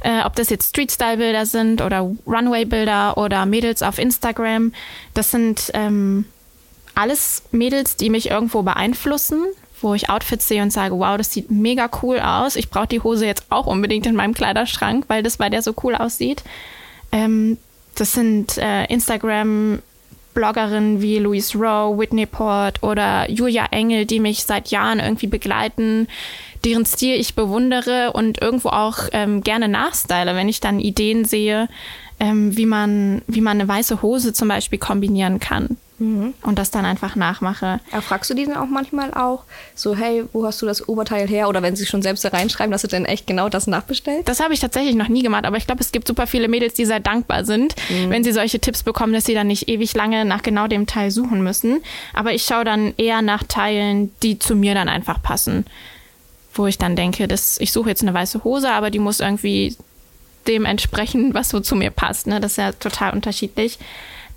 Äh, 0.00 0.24
ob 0.24 0.34
das 0.34 0.50
jetzt 0.50 0.70
Street-Style-Bilder 0.70 1.46
sind 1.46 1.80
oder 1.80 2.10
Runway-Bilder 2.26 3.16
oder 3.18 3.46
Mädels 3.46 3.84
auf 3.84 4.00
Instagram. 4.00 4.72
Das 5.14 5.30
sind 5.30 5.70
ähm, 5.74 6.24
alles 6.94 7.42
Mädels, 7.50 7.96
die 7.96 8.10
mich 8.10 8.30
irgendwo 8.30 8.62
beeinflussen, 8.62 9.44
wo 9.80 9.94
ich 9.94 10.10
Outfits 10.10 10.48
sehe 10.48 10.62
und 10.62 10.72
sage, 10.72 10.98
wow, 10.98 11.16
das 11.16 11.32
sieht 11.32 11.50
mega 11.50 11.90
cool 12.02 12.20
aus. 12.20 12.56
Ich 12.56 12.70
brauche 12.70 12.86
die 12.86 13.00
Hose 13.00 13.26
jetzt 13.26 13.44
auch 13.50 13.66
unbedingt 13.66 14.06
in 14.06 14.14
meinem 14.14 14.34
Kleiderschrank, 14.34 15.04
weil 15.08 15.22
das 15.22 15.38
bei 15.38 15.50
der 15.50 15.62
so 15.62 15.74
cool 15.82 15.94
aussieht. 15.94 16.42
Ähm, 17.10 17.58
das 17.94 18.12
sind 18.12 18.58
äh, 18.58 18.84
Instagram 18.86 19.80
Bloggerinnen 20.34 21.02
wie 21.02 21.18
Louise 21.18 21.58
Rowe, 21.58 21.98
Whitney 21.98 22.26
Port 22.26 22.82
oder 22.82 23.30
Julia 23.30 23.66
Engel, 23.70 24.06
die 24.06 24.20
mich 24.20 24.44
seit 24.44 24.68
Jahren 24.68 24.98
irgendwie 24.98 25.26
begleiten, 25.26 26.08
deren 26.64 26.86
Stil 26.86 27.16
ich 27.16 27.34
bewundere 27.34 28.12
und 28.12 28.40
irgendwo 28.40 28.70
auch 28.70 28.98
ähm, 29.12 29.42
gerne 29.42 29.68
nachstyle, 29.68 30.34
wenn 30.34 30.48
ich 30.48 30.60
dann 30.60 30.80
Ideen 30.80 31.24
sehe, 31.24 31.68
ähm, 32.18 32.56
wie, 32.56 32.66
man, 32.66 33.22
wie 33.26 33.40
man 33.40 33.60
eine 33.60 33.68
weiße 33.68 34.00
Hose 34.00 34.32
zum 34.32 34.48
Beispiel 34.48 34.78
kombinieren 34.78 35.38
kann. 35.38 35.76
Mhm. 36.02 36.34
Und 36.42 36.58
das 36.58 36.72
dann 36.72 36.84
einfach 36.84 37.14
nachmache. 37.14 37.78
Ja, 37.92 38.00
fragst 38.00 38.28
du 38.28 38.34
die 38.34 38.44
dann 38.44 38.56
auch 38.56 38.66
manchmal 38.66 39.14
auch 39.14 39.44
so, 39.76 39.94
hey, 39.94 40.24
wo 40.32 40.44
hast 40.44 40.60
du 40.60 40.66
das 40.66 40.88
Oberteil 40.88 41.28
her? 41.28 41.48
Oder 41.48 41.62
wenn 41.62 41.76
sie 41.76 41.86
schon 41.86 42.02
selbst 42.02 42.24
da 42.24 42.30
reinschreiben, 42.30 42.72
dass 42.72 42.82
du 42.82 42.88
dann 42.88 43.04
echt 43.04 43.28
genau 43.28 43.48
das 43.48 43.68
nachbestellt? 43.68 44.26
Das 44.26 44.40
habe 44.40 44.52
ich 44.52 44.58
tatsächlich 44.58 44.96
noch 44.96 45.06
nie 45.06 45.22
gemacht, 45.22 45.44
aber 45.44 45.58
ich 45.58 45.66
glaube, 45.66 45.80
es 45.80 45.92
gibt 45.92 46.08
super 46.08 46.26
viele 46.26 46.48
Mädels, 46.48 46.74
die 46.74 46.86
sehr 46.86 46.98
dankbar 46.98 47.44
sind, 47.44 47.76
mhm. 47.88 48.10
wenn 48.10 48.24
sie 48.24 48.32
solche 48.32 48.58
Tipps 48.58 48.82
bekommen, 48.82 49.12
dass 49.12 49.26
sie 49.26 49.34
dann 49.34 49.46
nicht 49.46 49.68
ewig 49.68 49.94
lange 49.94 50.24
nach 50.24 50.42
genau 50.42 50.66
dem 50.66 50.88
Teil 50.88 51.12
suchen 51.12 51.44
müssen. 51.44 51.80
Aber 52.14 52.32
ich 52.32 52.42
schaue 52.42 52.64
dann 52.64 52.94
eher 52.96 53.22
nach 53.22 53.44
Teilen, 53.44 54.10
die 54.24 54.40
zu 54.40 54.56
mir 54.56 54.74
dann 54.74 54.88
einfach 54.88 55.22
passen. 55.22 55.66
Wo 56.52 56.66
ich 56.66 56.78
dann 56.78 56.96
denke, 56.96 57.28
dass 57.28 57.60
ich 57.60 57.70
suche 57.70 57.90
jetzt 57.90 58.02
eine 58.02 58.12
weiße 58.12 58.42
Hose, 58.42 58.72
aber 58.72 58.90
die 58.90 58.98
muss 58.98 59.20
irgendwie 59.20 59.76
dem 60.48 60.64
entsprechen, 60.64 61.32
was 61.32 61.50
so 61.50 61.60
zu 61.60 61.76
mir 61.76 61.90
passt. 61.92 62.26
Ne? 62.26 62.40
Das 62.40 62.52
ist 62.52 62.56
ja 62.58 62.72
total 62.72 63.12
unterschiedlich. 63.12 63.78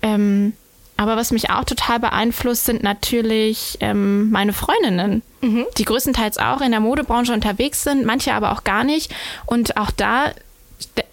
Ähm, 0.00 0.52
aber 0.96 1.16
was 1.16 1.30
mich 1.30 1.50
auch 1.50 1.64
total 1.64 2.00
beeinflusst, 2.00 2.64
sind 2.64 2.82
natürlich 2.82 3.76
ähm, 3.80 4.30
meine 4.30 4.52
Freundinnen, 4.52 5.22
mhm. 5.42 5.66
die 5.76 5.84
größtenteils 5.84 6.38
auch 6.38 6.60
in 6.60 6.70
der 6.70 6.80
Modebranche 6.80 7.32
unterwegs 7.32 7.82
sind, 7.82 8.06
manche 8.06 8.32
aber 8.32 8.52
auch 8.52 8.64
gar 8.64 8.84
nicht. 8.84 9.14
Und 9.44 9.76
auch 9.76 9.90
da 9.90 10.32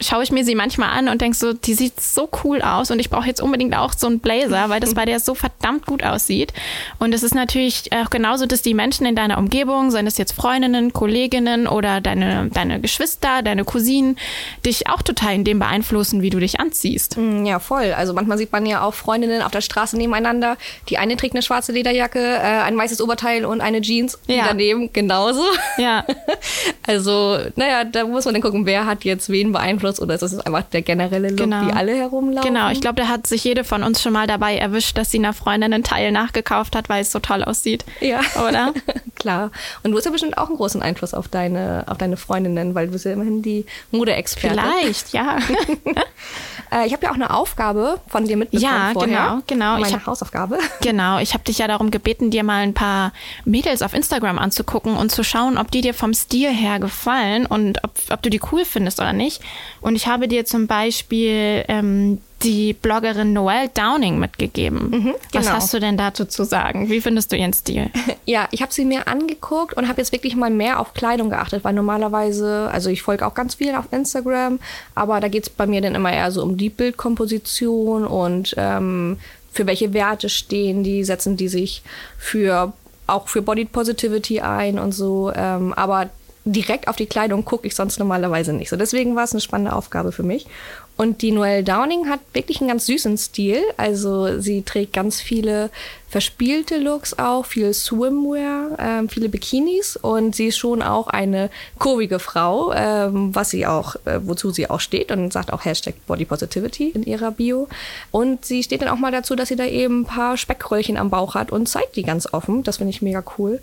schaue 0.03 0.23
ich 0.23 0.31
mir 0.31 0.45
sie 0.45 0.55
manchmal 0.55 0.89
an 0.89 1.07
und 1.07 1.21
denke 1.21 1.37
so, 1.37 1.53
die 1.53 1.73
sieht 1.73 1.99
so 1.99 2.29
cool 2.43 2.61
aus 2.61 2.91
und 2.91 2.99
ich 2.99 3.09
brauche 3.09 3.27
jetzt 3.27 3.41
unbedingt 3.41 3.75
auch 3.75 3.93
so 3.93 4.07
einen 4.07 4.19
Blazer, 4.19 4.69
weil 4.69 4.79
das 4.79 4.93
bei 4.93 5.05
der 5.05 5.19
so 5.19 5.35
verdammt 5.35 5.85
gut 5.85 6.03
aussieht. 6.03 6.53
Und 6.99 7.13
es 7.13 7.23
ist 7.23 7.35
natürlich 7.35 7.91
auch 7.93 8.09
genauso, 8.09 8.45
dass 8.45 8.61
die 8.61 8.73
Menschen 8.73 9.05
in 9.05 9.15
deiner 9.15 9.37
Umgebung, 9.37 9.91
seien 9.91 10.07
es 10.07 10.17
jetzt 10.17 10.33
Freundinnen, 10.33 10.93
Kolleginnen 10.93 11.67
oder 11.67 12.01
deine, 12.01 12.49
deine 12.53 12.79
Geschwister, 12.79 13.41
deine 13.41 13.65
Cousinen, 13.65 14.17
dich 14.65 14.87
auch 14.87 15.01
total 15.01 15.35
in 15.35 15.43
dem 15.43 15.59
beeinflussen, 15.59 16.21
wie 16.21 16.29
du 16.29 16.39
dich 16.39 16.59
anziehst. 16.59 17.17
Mm, 17.17 17.45
ja, 17.45 17.59
voll. 17.59 17.93
Also 17.93 18.13
manchmal 18.13 18.37
sieht 18.37 18.51
man 18.51 18.65
ja 18.65 18.83
auch 18.83 18.93
Freundinnen 18.93 19.41
auf 19.41 19.51
der 19.51 19.61
Straße 19.61 19.97
nebeneinander. 19.97 20.57
Die 20.89 20.97
eine 20.97 21.15
trägt 21.17 21.33
eine 21.33 21.41
schwarze 21.41 21.71
Lederjacke, 21.71 22.19
äh, 22.19 22.63
ein 22.63 22.77
weißes 22.77 23.01
Oberteil 23.01 23.45
und 23.45 23.61
eine 23.61 23.81
Jeans. 23.81 24.19
Ja. 24.27 24.45
daneben 24.47 24.91
genauso. 24.93 25.43
Ja. 25.77 26.05
also, 26.87 27.37
naja, 27.55 27.83
da 27.83 28.05
muss 28.05 28.25
man 28.25 28.33
dann 28.33 28.41
gucken, 28.41 28.65
wer 28.65 28.85
hat 28.85 29.03
jetzt 29.03 29.29
wen 29.29 29.51
beeinflusst 29.51 29.92
oder 29.99 30.15
ist 30.15 30.21
das 30.21 30.39
einfach 30.39 30.63
der 30.63 30.81
generelle 30.81 31.29
Look, 31.29 31.37
genau. 31.37 31.67
wie 31.67 31.71
alle 31.71 31.95
herumlaufen? 31.95 32.53
Genau, 32.53 32.69
ich 32.69 32.81
glaube, 32.81 33.01
da 33.01 33.07
hat 33.07 33.27
sich 33.27 33.43
jede 33.43 33.63
von 33.63 33.83
uns 33.83 34.01
schon 34.01 34.13
mal 34.13 34.27
dabei 34.27 34.57
erwischt, 34.57 34.97
dass 34.97 35.11
sie 35.11 35.17
einer 35.17 35.33
Freundin 35.33 35.73
einen 35.73 35.83
Teil 35.83 36.11
nachgekauft 36.11 36.75
hat, 36.75 36.89
weil 36.89 37.01
es 37.01 37.11
so 37.11 37.19
toll 37.19 37.43
aussieht. 37.43 37.85
Ja. 37.99 38.21
Oder? 38.47 38.73
Klar. 39.15 39.51
Und 39.83 39.91
du 39.91 39.97
hast 39.97 40.05
ja 40.05 40.11
bestimmt 40.11 40.37
auch 40.37 40.47
einen 40.47 40.57
großen 40.57 40.81
Einfluss 40.81 41.13
auf 41.13 41.27
deine, 41.27 41.85
auf 41.87 41.97
deine 41.97 42.17
Freundinnen, 42.17 42.75
weil 42.75 42.87
du 42.87 42.93
bist 42.93 43.05
ja 43.05 43.13
immerhin 43.13 43.41
die 43.41 43.65
Modeexpertin. 43.91 44.59
Vielleicht, 44.59 45.13
ja. 45.13 45.37
Äh, 46.73 46.87
ich 46.87 46.93
habe 46.93 47.05
ja 47.05 47.11
auch 47.11 47.15
eine 47.15 47.33
Aufgabe 47.33 47.99
von 48.07 48.25
dir 48.25 48.37
mitbekommen 48.37 48.71
ja, 48.71 48.91
vorher. 48.93 49.07
genau, 49.07 49.41
genau. 49.45 49.73
Meine 49.73 49.87
ich 49.87 49.93
hab, 49.93 50.05
Hausaufgabe. 50.07 50.57
Genau, 50.81 51.19
ich 51.19 51.33
habe 51.33 51.43
dich 51.43 51.59
ja 51.59 51.67
darum 51.67 51.91
gebeten, 51.91 52.31
dir 52.31 52.43
mal 52.43 52.63
ein 52.63 52.73
paar 52.73 53.13
Mädels 53.45 53.81
auf 53.81 53.93
Instagram 53.93 54.39
anzugucken 54.39 54.95
und 54.95 55.11
zu 55.11 55.23
schauen, 55.23 55.57
ob 55.57 55.71
die 55.71 55.81
dir 55.81 55.93
vom 55.93 56.13
Stil 56.13 56.49
her 56.49 56.79
gefallen 56.79 57.45
und 57.45 57.83
ob, 57.83 57.91
ob 58.09 58.21
du 58.21 58.29
die 58.29 58.41
cool 58.51 58.65
findest 58.65 58.99
oder 58.99 59.13
nicht. 59.13 59.41
Und 59.81 59.95
ich 59.95 60.07
habe 60.07 60.27
dir 60.27 60.45
zum 60.45 60.67
Beispiel 60.67 61.63
ähm, 61.67 62.21
die 62.43 62.73
Bloggerin 62.73 63.33
Noelle 63.33 63.69
Downing 63.69 64.19
mitgegeben. 64.19 64.89
Mhm, 64.89 65.15
genau. 65.31 65.45
Was 65.45 65.51
hast 65.51 65.73
du 65.73 65.79
denn 65.79 65.97
dazu 65.97 66.25
zu 66.25 66.43
sagen? 66.43 66.89
Wie 66.89 67.01
findest 67.01 67.31
du 67.31 67.37
ihren 67.37 67.53
Stil? 67.53 67.89
Ja, 68.25 68.47
ich 68.51 68.61
habe 68.61 68.71
sie 68.71 68.85
mir 68.85 69.09
angeguckt 69.09 69.75
und 69.75 69.89
habe 69.89 69.99
jetzt 69.99 70.13
wirklich 70.13 70.37
mal 70.37 70.49
mehr 70.49 70.79
auf 70.79 70.93
Kleidung 70.93 71.29
geachtet, 71.29 71.65
weil 71.65 71.73
normalerweise, 71.73 72.69
also 72.71 72.89
ich 72.89 73.01
folge 73.01 73.27
auch 73.27 73.33
ganz 73.33 73.55
vielen 73.55 73.75
auf 73.75 73.91
Instagram, 73.91 74.59
aber 74.95 75.19
da 75.19 75.27
geht 75.27 75.43
es 75.43 75.49
bei 75.49 75.67
mir 75.67 75.81
dann 75.81 75.93
immer 75.93 76.13
eher 76.13 76.31
so 76.31 76.41
um 76.41 76.55
die 76.55 76.69
Bildkomposition 76.69 78.05
und 78.05 78.55
ähm, 78.55 79.17
für 79.51 79.67
welche 79.67 79.93
Werte 79.93 80.29
stehen 80.29 80.85
die, 80.85 81.03
setzen 81.03 81.35
die 81.35 81.49
sich 81.49 81.83
für 82.17 82.71
auch 83.07 83.27
für 83.27 83.41
Body 83.41 83.65
Positivity 83.65 84.39
ein 84.39 84.79
und 84.79 84.93
so. 84.93 85.31
Ähm, 85.35 85.73
aber 85.73 86.09
direkt 86.45 86.87
auf 86.87 86.95
die 86.95 87.05
Kleidung 87.05 87.45
gucke 87.45 87.67
ich 87.67 87.75
sonst 87.75 87.99
normalerweise 87.99 88.53
nicht. 88.53 88.69
So 88.69 88.75
deswegen 88.75 89.15
war 89.15 89.23
es 89.23 89.31
eine 89.31 89.41
spannende 89.41 89.73
Aufgabe 89.73 90.11
für 90.11 90.23
mich. 90.23 90.45
Und 90.95 91.21
die 91.21 91.31
Noelle 91.31 91.63
Downing 91.63 92.07
hat 92.07 92.19
wirklich 92.33 92.61
einen 92.61 92.69
ganz 92.69 92.85
süßen 92.85 93.17
Stil. 93.17 93.61
Also 93.77 94.39
sie 94.39 94.61
trägt 94.61 94.93
ganz 94.93 95.19
viele 95.19 95.71
verspielte 96.07 96.77
Looks 96.77 97.17
auch, 97.17 97.47
viel 97.47 97.73
Swimwear, 97.73 98.77
ähm, 98.77 99.09
viele 99.09 99.29
Bikinis 99.29 99.97
und 99.97 100.35
sie 100.35 100.49
ist 100.49 100.57
schon 100.57 100.83
auch 100.83 101.07
eine 101.07 101.49
kurvige 101.79 102.19
Frau, 102.19 102.71
ähm, 102.71 103.33
was 103.33 103.49
sie 103.49 103.65
auch, 103.65 103.95
äh, 104.05 104.19
wozu 104.21 104.51
sie 104.51 104.69
auch 104.69 104.79
steht 104.79 105.11
und 105.11 105.33
sagt 105.33 105.51
auch 105.51 105.65
Hashtag 105.65 105.95
Body 106.05 106.25
Positivity 106.25 106.89
in 106.89 107.01
ihrer 107.01 107.31
Bio. 107.31 107.67
Und 108.11 108.45
sie 108.45 108.61
steht 108.61 108.83
dann 108.83 108.89
auch 108.89 108.99
mal 108.99 109.11
dazu, 109.11 109.35
dass 109.35 109.49
sie 109.49 109.55
da 109.55 109.65
eben 109.65 110.01
ein 110.01 110.05
paar 110.05 110.37
Speckröllchen 110.37 110.97
am 110.97 111.09
Bauch 111.09 111.33
hat 111.33 111.51
und 111.51 111.67
zeigt 111.67 111.95
die 111.95 112.03
ganz 112.03 112.31
offen. 112.31 112.61
Das 112.61 112.77
finde 112.77 112.91
ich 112.91 113.01
mega 113.01 113.23
cool. 113.39 113.59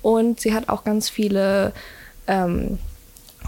Und 0.00 0.38
sie 0.38 0.54
hat 0.54 0.68
auch 0.68 0.84
ganz 0.84 1.10
viele 1.10 1.72
ähm, 2.28 2.78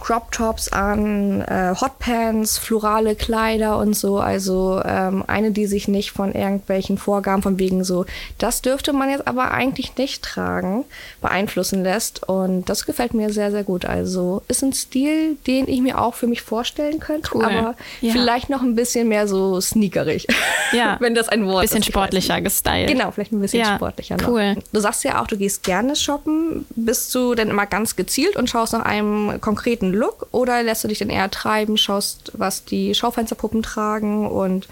Crop 0.01 0.33
Tops 0.33 0.69
an, 0.73 1.43
äh, 1.43 1.75
Hotpants, 1.81 2.59
florale 2.59 3.15
Kleider 3.15 3.79
und 3.79 3.95
so. 3.95 4.19
Also 4.19 4.81
ähm, 4.85 5.25
eine, 5.27 5.51
die 5.51 5.67
sich 5.67 5.89
nicht 5.89 6.11
von 6.11 6.33
irgendwelchen 6.33 6.99
Vorgaben 6.99 7.43
von 7.43 7.59
wegen 7.59 7.85
so, 7.85 8.07
das 8.39 8.63
dürfte 8.63 8.93
man 8.93 9.11
jetzt 9.11 9.27
aber 9.27 9.53
eigentlich 9.53 9.97
nicht 9.97 10.23
tragen, 10.23 10.85
beeinflussen 11.21 11.83
lässt. 11.83 12.29
Und 12.29 12.69
das 12.69 12.87
gefällt 12.87 13.15
mir 13.15 13.33
sehr, 13.33 13.51
sehr 13.51 13.65
gut. 13.65 13.85
Also 13.85 14.43
ist 14.49 14.63
ein 14.63 14.73
Stil, 14.73 15.37
den 15.47 15.69
ich 15.69 15.81
mir 15.81 16.01
auch 16.01 16.15
für 16.15 16.27
mich 16.27 16.43
vorstellen 16.43 17.01
könnte, 17.01 17.31
cool. 17.35 17.45
aber 17.45 17.75
ja. 18.01 18.13
vielleicht 18.13 18.51
noch 18.51 18.63
ein 18.63 18.75
bisschen 18.75 19.09
mehr 19.09 19.29
so 19.29 19.61
sneakerig. 19.61 20.27
Ja. 20.73 20.99
Wenn 21.01 21.17
das 21.17 21.29
ein 21.29 21.47
Wort 21.47 21.63
bisschen 21.63 21.79
ist. 21.79 21.87
Bisschen 21.87 21.93
sportlicher 21.95 22.41
gestylt. 22.41 22.89
Genau, 22.89 23.11
vielleicht 23.11 23.33
ein 23.33 23.41
bisschen 23.41 23.59
ja. 23.59 23.75
sportlicher 23.75 24.17
noch. 24.19 24.29
Cool. 24.29 24.55
Du 24.73 24.79
sagst 24.79 25.03
ja 25.03 25.21
auch, 25.21 25.27
du 25.27 25.37
gehst 25.37 25.65
gerne 25.65 25.97
shoppen. 25.97 26.65
Bist 26.77 27.13
du 27.13 27.35
denn 27.35 27.49
immer 27.49 27.67
ganz 27.67 27.97
gezielt 27.97 28.37
und 28.37 28.49
schaust 28.49 28.73
nach 28.73 28.85
einem 28.85 29.41
konkreten 29.41 29.90
Look 29.93 30.29
oder 30.33 30.63
lässt 30.63 30.85
du 30.85 30.89
dich 30.89 30.99
dann 30.99 31.11
eher 31.11 31.31
treiben, 31.31 31.77
schaust, 31.77 32.33
was 32.35 32.65
die 32.65 32.95
Schaufensterpuppen 32.95 33.63
tragen 33.63 34.29
und 34.29 34.69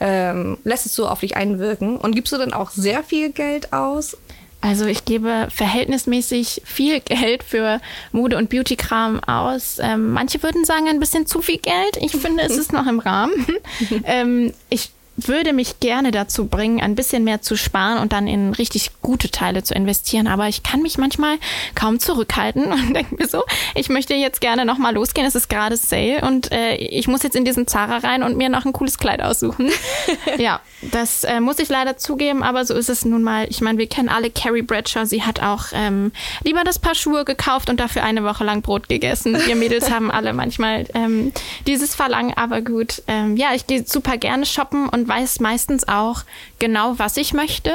ähm, 0.00 0.58
lässt 0.64 0.86
es 0.86 0.94
so 0.94 1.08
auf 1.08 1.20
dich 1.20 1.36
einwirken? 1.36 1.96
Und 1.96 2.14
gibst 2.14 2.32
du 2.32 2.38
dann 2.38 2.52
auch 2.52 2.70
sehr 2.70 3.02
viel 3.02 3.30
Geld 3.30 3.72
aus? 3.72 4.16
Also 4.62 4.84
ich 4.84 5.04
gebe 5.04 5.48
verhältnismäßig 5.50 6.62
viel 6.64 7.00
Geld 7.04 7.42
für 7.42 7.80
Mode- 8.12 8.36
und 8.36 8.50
Beauty-Kram 8.50 9.22
aus. 9.24 9.78
Ähm, 9.80 10.12
manche 10.12 10.42
würden 10.42 10.64
sagen, 10.64 10.88
ein 10.88 11.00
bisschen 11.00 11.26
zu 11.26 11.40
viel 11.40 11.58
Geld. 11.58 11.96
Ich 12.00 12.12
finde, 12.12 12.42
es 12.42 12.56
ist 12.56 12.72
noch 12.72 12.86
im 12.86 12.98
Rahmen. 12.98 13.46
ähm, 14.04 14.52
ich 14.68 14.90
würde 15.16 15.52
mich 15.52 15.80
gerne 15.80 16.10
dazu 16.10 16.46
bringen, 16.46 16.80
ein 16.80 16.94
bisschen 16.94 17.24
mehr 17.24 17.42
zu 17.42 17.56
sparen 17.56 17.98
und 17.98 18.12
dann 18.12 18.26
in 18.26 18.52
richtig 18.54 18.90
gute 19.02 19.30
Teile 19.30 19.62
zu 19.62 19.74
investieren. 19.74 20.26
Aber 20.26 20.48
ich 20.48 20.62
kann 20.62 20.82
mich 20.82 20.98
manchmal 20.98 21.38
kaum 21.74 21.98
zurückhalten 21.98 22.64
und 22.72 22.94
denke 22.94 23.16
mir 23.16 23.26
so, 23.26 23.44
ich 23.74 23.88
möchte 23.88 24.14
jetzt 24.14 24.40
gerne 24.40 24.64
nochmal 24.64 24.94
losgehen. 24.94 25.26
Es 25.26 25.34
ist 25.34 25.48
gerade 25.48 25.76
Sale 25.76 26.20
und 26.22 26.52
äh, 26.52 26.76
ich 26.76 27.08
muss 27.08 27.22
jetzt 27.22 27.36
in 27.36 27.44
diesen 27.44 27.66
Zara 27.66 27.98
rein 27.98 28.22
und 28.22 28.36
mir 28.36 28.48
noch 28.48 28.64
ein 28.64 28.72
cooles 28.72 28.98
Kleid 28.98 29.22
aussuchen. 29.22 29.70
ja, 30.38 30.60
das 30.82 31.24
äh, 31.24 31.40
muss 31.40 31.58
ich 31.58 31.68
leider 31.68 31.96
zugeben, 31.96 32.42
aber 32.42 32.64
so 32.64 32.74
ist 32.74 32.88
es 32.88 33.04
nun 33.04 33.22
mal. 33.22 33.46
Ich 33.48 33.60
meine, 33.60 33.78
wir 33.78 33.88
kennen 33.88 34.08
alle 34.08 34.30
Carrie 34.30 34.62
Bradshaw. 34.62 35.04
Sie 35.04 35.22
hat 35.22 35.42
auch 35.42 35.66
ähm, 35.72 36.12
lieber 36.44 36.64
das 36.64 36.78
Paar 36.78 36.94
Schuhe 36.94 37.24
gekauft 37.24 37.70
und 37.70 37.80
dafür 37.80 38.02
eine 38.02 38.24
Woche 38.24 38.44
lang 38.44 38.62
Brot 38.62 38.88
gegessen. 38.88 39.36
Wir 39.46 39.56
Mädels 39.56 39.90
haben 39.90 40.10
alle 40.10 40.32
manchmal 40.32 40.86
ähm, 40.94 41.32
dieses 41.66 41.94
Verlangen, 41.94 42.34
aber 42.36 42.62
gut. 42.62 43.02
Ähm, 43.06 43.36
ja, 43.36 43.48
ich 43.54 43.66
gehe 43.66 43.84
super 43.86 44.16
gerne 44.16 44.46
shoppen 44.46 44.88
und 44.88 45.08
weiß 45.08 45.40
meistens 45.40 45.88
auch 45.88 46.22
genau, 46.58 46.98
was 46.98 47.16
ich 47.16 47.32
möchte. 47.32 47.72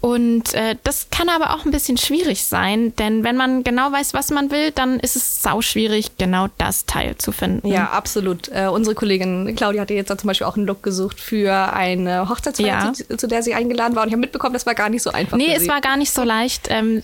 Und 0.00 0.54
äh, 0.54 0.76
das 0.84 1.08
kann 1.10 1.28
aber 1.28 1.54
auch 1.54 1.64
ein 1.64 1.72
bisschen 1.72 1.96
schwierig 1.96 2.46
sein, 2.46 2.94
denn 2.96 3.24
wenn 3.24 3.36
man 3.36 3.64
genau 3.64 3.90
weiß, 3.90 4.14
was 4.14 4.30
man 4.30 4.52
will, 4.52 4.70
dann 4.70 5.00
ist 5.00 5.16
es 5.16 5.42
sau 5.42 5.60
schwierig, 5.60 6.16
genau 6.18 6.46
das 6.56 6.86
Teil 6.86 7.16
zu 7.16 7.32
finden. 7.32 7.66
Ja, 7.66 7.90
absolut. 7.90 8.48
Äh, 8.48 8.68
unsere 8.68 8.94
Kollegin 8.94 9.52
Claudia 9.56 9.82
hatte 9.82 9.94
jetzt 9.94 10.08
zum 10.08 10.28
Beispiel 10.28 10.46
auch 10.46 10.56
einen 10.56 10.66
Look 10.66 10.84
gesucht 10.84 11.18
für 11.18 11.72
eine 11.72 12.28
Hochzeitsfeier, 12.28 12.66
ja. 12.66 12.92
zu, 12.92 13.16
zu, 13.16 13.26
der 13.26 13.42
sie 13.42 13.54
eingeladen 13.54 13.96
war. 13.96 14.04
Und 14.04 14.08
ich 14.08 14.12
habe 14.12 14.20
mitbekommen, 14.20 14.52
das 14.52 14.66
war 14.66 14.76
gar 14.76 14.88
nicht 14.88 15.02
so 15.02 15.10
einfach. 15.10 15.36
Nee, 15.36 15.52
es 15.52 15.66
war 15.66 15.80
gar 15.80 15.96
nicht 15.96 16.12
so 16.12 16.22
leicht. 16.22 16.68
Ähm, 16.70 17.02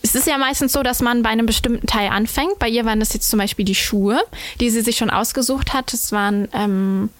es 0.00 0.14
ist 0.14 0.26
ja 0.26 0.38
meistens 0.38 0.72
so, 0.72 0.82
dass 0.82 1.02
man 1.02 1.22
bei 1.22 1.28
einem 1.28 1.44
bestimmten 1.44 1.86
Teil 1.86 2.08
anfängt. 2.08 2.58
Bei 2.58 2.68
ihr 2.68 2.86
waren 2.86 3.00
das 3.00 3.12
jetzt 3.12 3.28
zum 3.28 3.38
Beispiel 3.38 3.66
die 3.66 3.74
Schuhe, 3.74 4.20
die 4.60 4.70
sie 4.70 4.80
sich 4.80 4.96
schon 4.96 5.10
ausgesucht 5.10 5.74
hat. 5.74 5.92
Das 5.92 6.12
waren 6.12 6.48
ähm, 6.54 7.10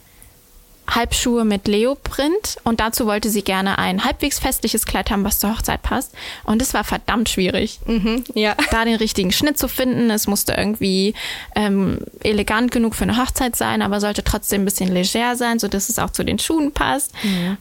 Halbschuhe 0.89 1.45
mit 1.45 1.69
Leoprint 1.69 2.57
und 2.65 2.81
dazu 2.81 3.07
wollte 3.07 3.29
sie 3.31 3.43
gerne 3.43 3.79
ein 3.79 4.05
halbwegs 4.05 4.39
festliches 4.39 4.87
Kleid 4.87 5.11
haben, 5.11 5.25
was 5.25 5.39
zur 5.39 5.51
Hochzeit 5.55 5.83
passt. 5.83 6.13
Und 6.45 6.63
es 6.63 6.75
war 6.75 6.85
verdammt 6.85 7.29
schwierig, 7.29 7.81
Mhm, 7.87 8.25
ja. 8.35 8.55
da 8.71 8.85
den 8.85 8.95
richtigen 8.97 9.31
Schnitt 9.33 9.59
zu 9.59 9.69
finden. 9.69 10.11
Es 10.11 10.27
musste 10.27 10.55
irgendwie 10.55 11.15
ähm, 11.55 11.99
elegant 12.23 12.71
genug 12.71 12.95
für 12.95 13.05
eine 13.05 13.17
Hochzeit 13.17 13.55
sein, 13.57 13.83
aber 13.83 14.01
sollte 14.01 14.25
trotzdem 14.25 14.63
ein 14.63 14.65
bisschen 14.65 14.93
leger 14.93 15.37
sein, 15.37 15.59
sodass 15.59 15.89
es 15.89 15.99
auch 15.99 16.11
zu 16.11 16.25
den 16.25 16.39
Schuhen 16.39 16.73
passt. 16.73 17.13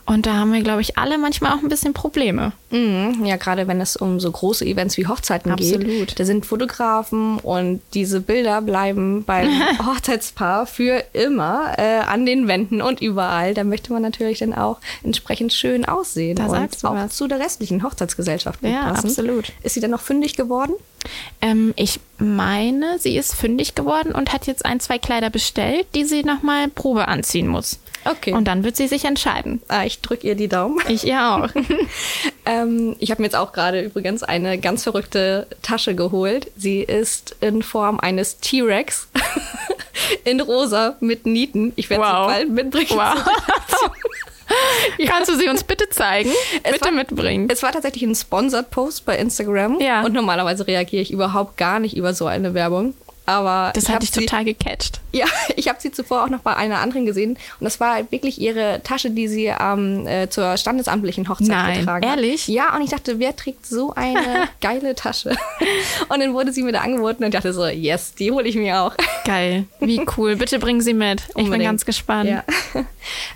Und 0.06 0.26
da 0.26 0.34
haben 0.36 0.54
wir, 0.54 0.62
glaube 0.62 0.82
ich, 0.82 0.98
alle 0.98 1.18
manchmal 1.18 1.52
auch 1.54 1.62
ein 1.62 1.70
bisschen 1.70 1.94
Probleme. 1.94 2.54
Mhm. 2.70 3.24
Ja, 3.26 3.36
gerade 3.38 3.68
wenn 3.68 3.80
es 3.82 3.96
um 3.96 4.20
so 4.20 4.32
große 4.32 4.66
Events 4.66 4.98
wie 4.98 5.08
Hochzeiten 5.08 5.52
Absolut. 5.52 5.86
geht. 5.86 6.20
Da 6.20 6.26
sind 6.26 6.46
Fotografen 6.46 7.40
und 7.40 7.82
diese 7.94 8.20
Bilder 8.22 8.62
bleiben 8.62 9.24
beim 9.26 9.50
Hochzeitspaar 9.86 10.66
für 10.66 11.04
immer 11.14 11.74
äh, 11.78 12.00
an 12.00 12.26
den 12.26 12.48
Wänden 12.48 12.82
und 12.82 13.02
überall. 13.18 13.54
Da 13.56 13.64
möchte 13.64 13.92
man 13.92 14.04
natürlich 14.04 14.40
dann 14.40 14.54
auch 14.54 14.78
entsprechend 15.04 15.52
schön 15.54 15.86
aussehen 15.86 16.36
Da 16.36 16.46
und 16.46 16.86
auch 16.86 16.94
was. 16.94 17.16
zu 17.18 17.28
der 17.28 17.40
restlichen 17.40 17.84
Hochzeitsgesellschaft 17.84 18.60
Ja, 18.62 18.92
passen. 18.92 19.08
absolut. 19.08 19.52
Ist 19.64 19.74
sie 19.74 19.80
dann 19.82 19.92
noch 19.92 20.02
fündig 20.02 20.36
geworden? 20.36 20.74
Ähm, 21.42 21.74
ich 21.78 22.00
meine, 22.18 23.00
sie 23.00 23.18
ist 23.18 23.34
fündig 23.34 23.74
geworden 23.76 24.12
und 24.12 24.34
hat 24.34 24.46
jetzt 24.46 24.66
ein, 24.66 24.80
zwei 24.80 25.00
Kleider 25.00 25.30
bestellt, 25.30 25.88
die 25.96 26.04
sie 26.04 26.24
nochmal 26.24 26.68
Probe 26.68 27.08
anziehen 27.08 27.48
muss. 27.48 27.80
Okay. 28.06 28.34
Und 28.34 28.46
dann 28.48 28.64
wird 28.64 28.76
sie 28.78 28.88
sich 28.88 29.06
entscheiden. 29.06 29.62
Ah, 29.68 29.84
ich 29.84 30.02
drücke 30.02 30.28
ihr 30.28 30.36
die 30.36 30.48
Daumen. 30.48 30.80
Ich 30.88 31.06
ihr 31.06 31.20
auch. 31.22 31.50
Ähm, 32.50 32.96
ich 33.00 33.12
habe 33.12 33.22
mir 33.22 33.26
jetzt 33.28 33.36
auch 33.36 33.52
gerade 33.52 33.82
übrigens 33.82 34.24
eine 34.24 34.58
ganz 34.58 34.84
verrückte 34.84 35.48
Tasche 35.64 35.96
geholt. 35.96 36.50
Sie 36.56 36.80
ist 36.82 37.36
in 37.42 37.62
Form 37.62 38.00
eines 38.00 38.38
T-Rex 38.40 39.10
in 40.24 40.40
rosa 40.42 40.96
mit 41.00 41.26
Nieten. 41.26 41.74
Ich 41.76 41.90
werde 41.90 42.04
Wow. 42.04 42.28
sie 42.30 42.34
bald 42.34 42.50
mitbringen. 42.50 42.90
Wow. 42.92 43.26
Kannst 45.08 45.30
du 45.30 45.36
sie 45.36 45.50
uns 45.50 45.64
bitte 45.64 45.90
zeigen? 45.90 46.32
Es 46.64 46.72
bitte 46.74 46.86
war- 46.86 46.92
mitbringen. 46.92 47.48
Es 47.52 47.64
war 47.64 47.72
tatsächlich 47.72 48.04
ein 48.04 48.16
Sponsored 48.16 48.70
Post 48.72 49.06
bei 49.06 49.18
Instagram. 49.18 49.80
Ja. 49.82 50.04
Und 50.06 50.14
normalerweise 50.14 50.66
reagiere 50.68 51.02
ich 51.02 51.12
überhaupt 51.12 51.58
gar 51.58 51.80
nicht 51.80 51.98
über 51.98 52.14
so 52.14 52.26
eine 52.28 52.54
Werbung. 52.54 52.94
Aber 53.28 53.72
Das 53.76 53.84
ich 53.84 53.90
hat 53.90 54.02
dich 54.02 54.12
total 54.12 54.46
gecatcht. 54.46 55.02
Ja, 55.12 55.26
ich 55.58 55.68
habe 55.68 55.80
sie 55.82 55.92
zuvor 55.92 56.24
auch 56.24 56.30
noch 56.30 56.40
bei 56.40 56.56
einer 56.56 56.80
anderen 56.80 57.06
gesehen. 57.06 57.32
Und 57.60 57.64
das 57.66 57.80
war 57.80 57.94
halt 57.96 58.12
wirklich 58.12 58.40
ihre 58.42 58.82
Tasche, 58.84 59.12
die 59.12 59.28
sie 59.28 59.48
ähm, 59.48 60.08
äh, 60.08 60.30
zur 60.30 60.56
standesamtlichen 60.58 61.28
Hochzeit 61.28 61.48
Nein, 61.50 61.80
getragen 61.80 62.04
ehrlich? 62.08 62.44
hat. 62.44 62.48
Ja, 62.48 62.76
und 62.76 62.82
ich 62.84 62.90
dachte, 62.90 63.20
wer 63.20 63.36
trägt 63.36 63.66
so 63.66 63.94
eine 63.94 64.48
geile 64.62 64.96
Tasche? 64.96 65.36
Und 66.10 66.22
dann 66.22 66.34
wurde 66.34 66.54
sie 66.54 66.64
mir 66.64 66.72
da 66.72 66.80
angeboten 66.82 67.24
und 67.24 67.30
ich 67.30 67.34
dachte 67.36 67.52
so, 67.54 67.66
yes, 67.66 68.14
die 68.16 68.32
hole 68.32 68.48
ich 68.48 68.56
mir 68.56 68.82
auch. 68.82 68.96
Geil. 69.26 69.66
Wie 69.82 70.02
cool. 70.18 70.36
Bitte 70.38 70.58
bringen 70.60 70.80
sie 70.80 70.94
mit. 70.94 71.22
Ich 71.30 71.34
bin 71.36 71.46
Unbedingt. 71.46 71.68
ganz 71.70 71.86
gespannt. 71.86 72.30
Ja. 72.30 72.44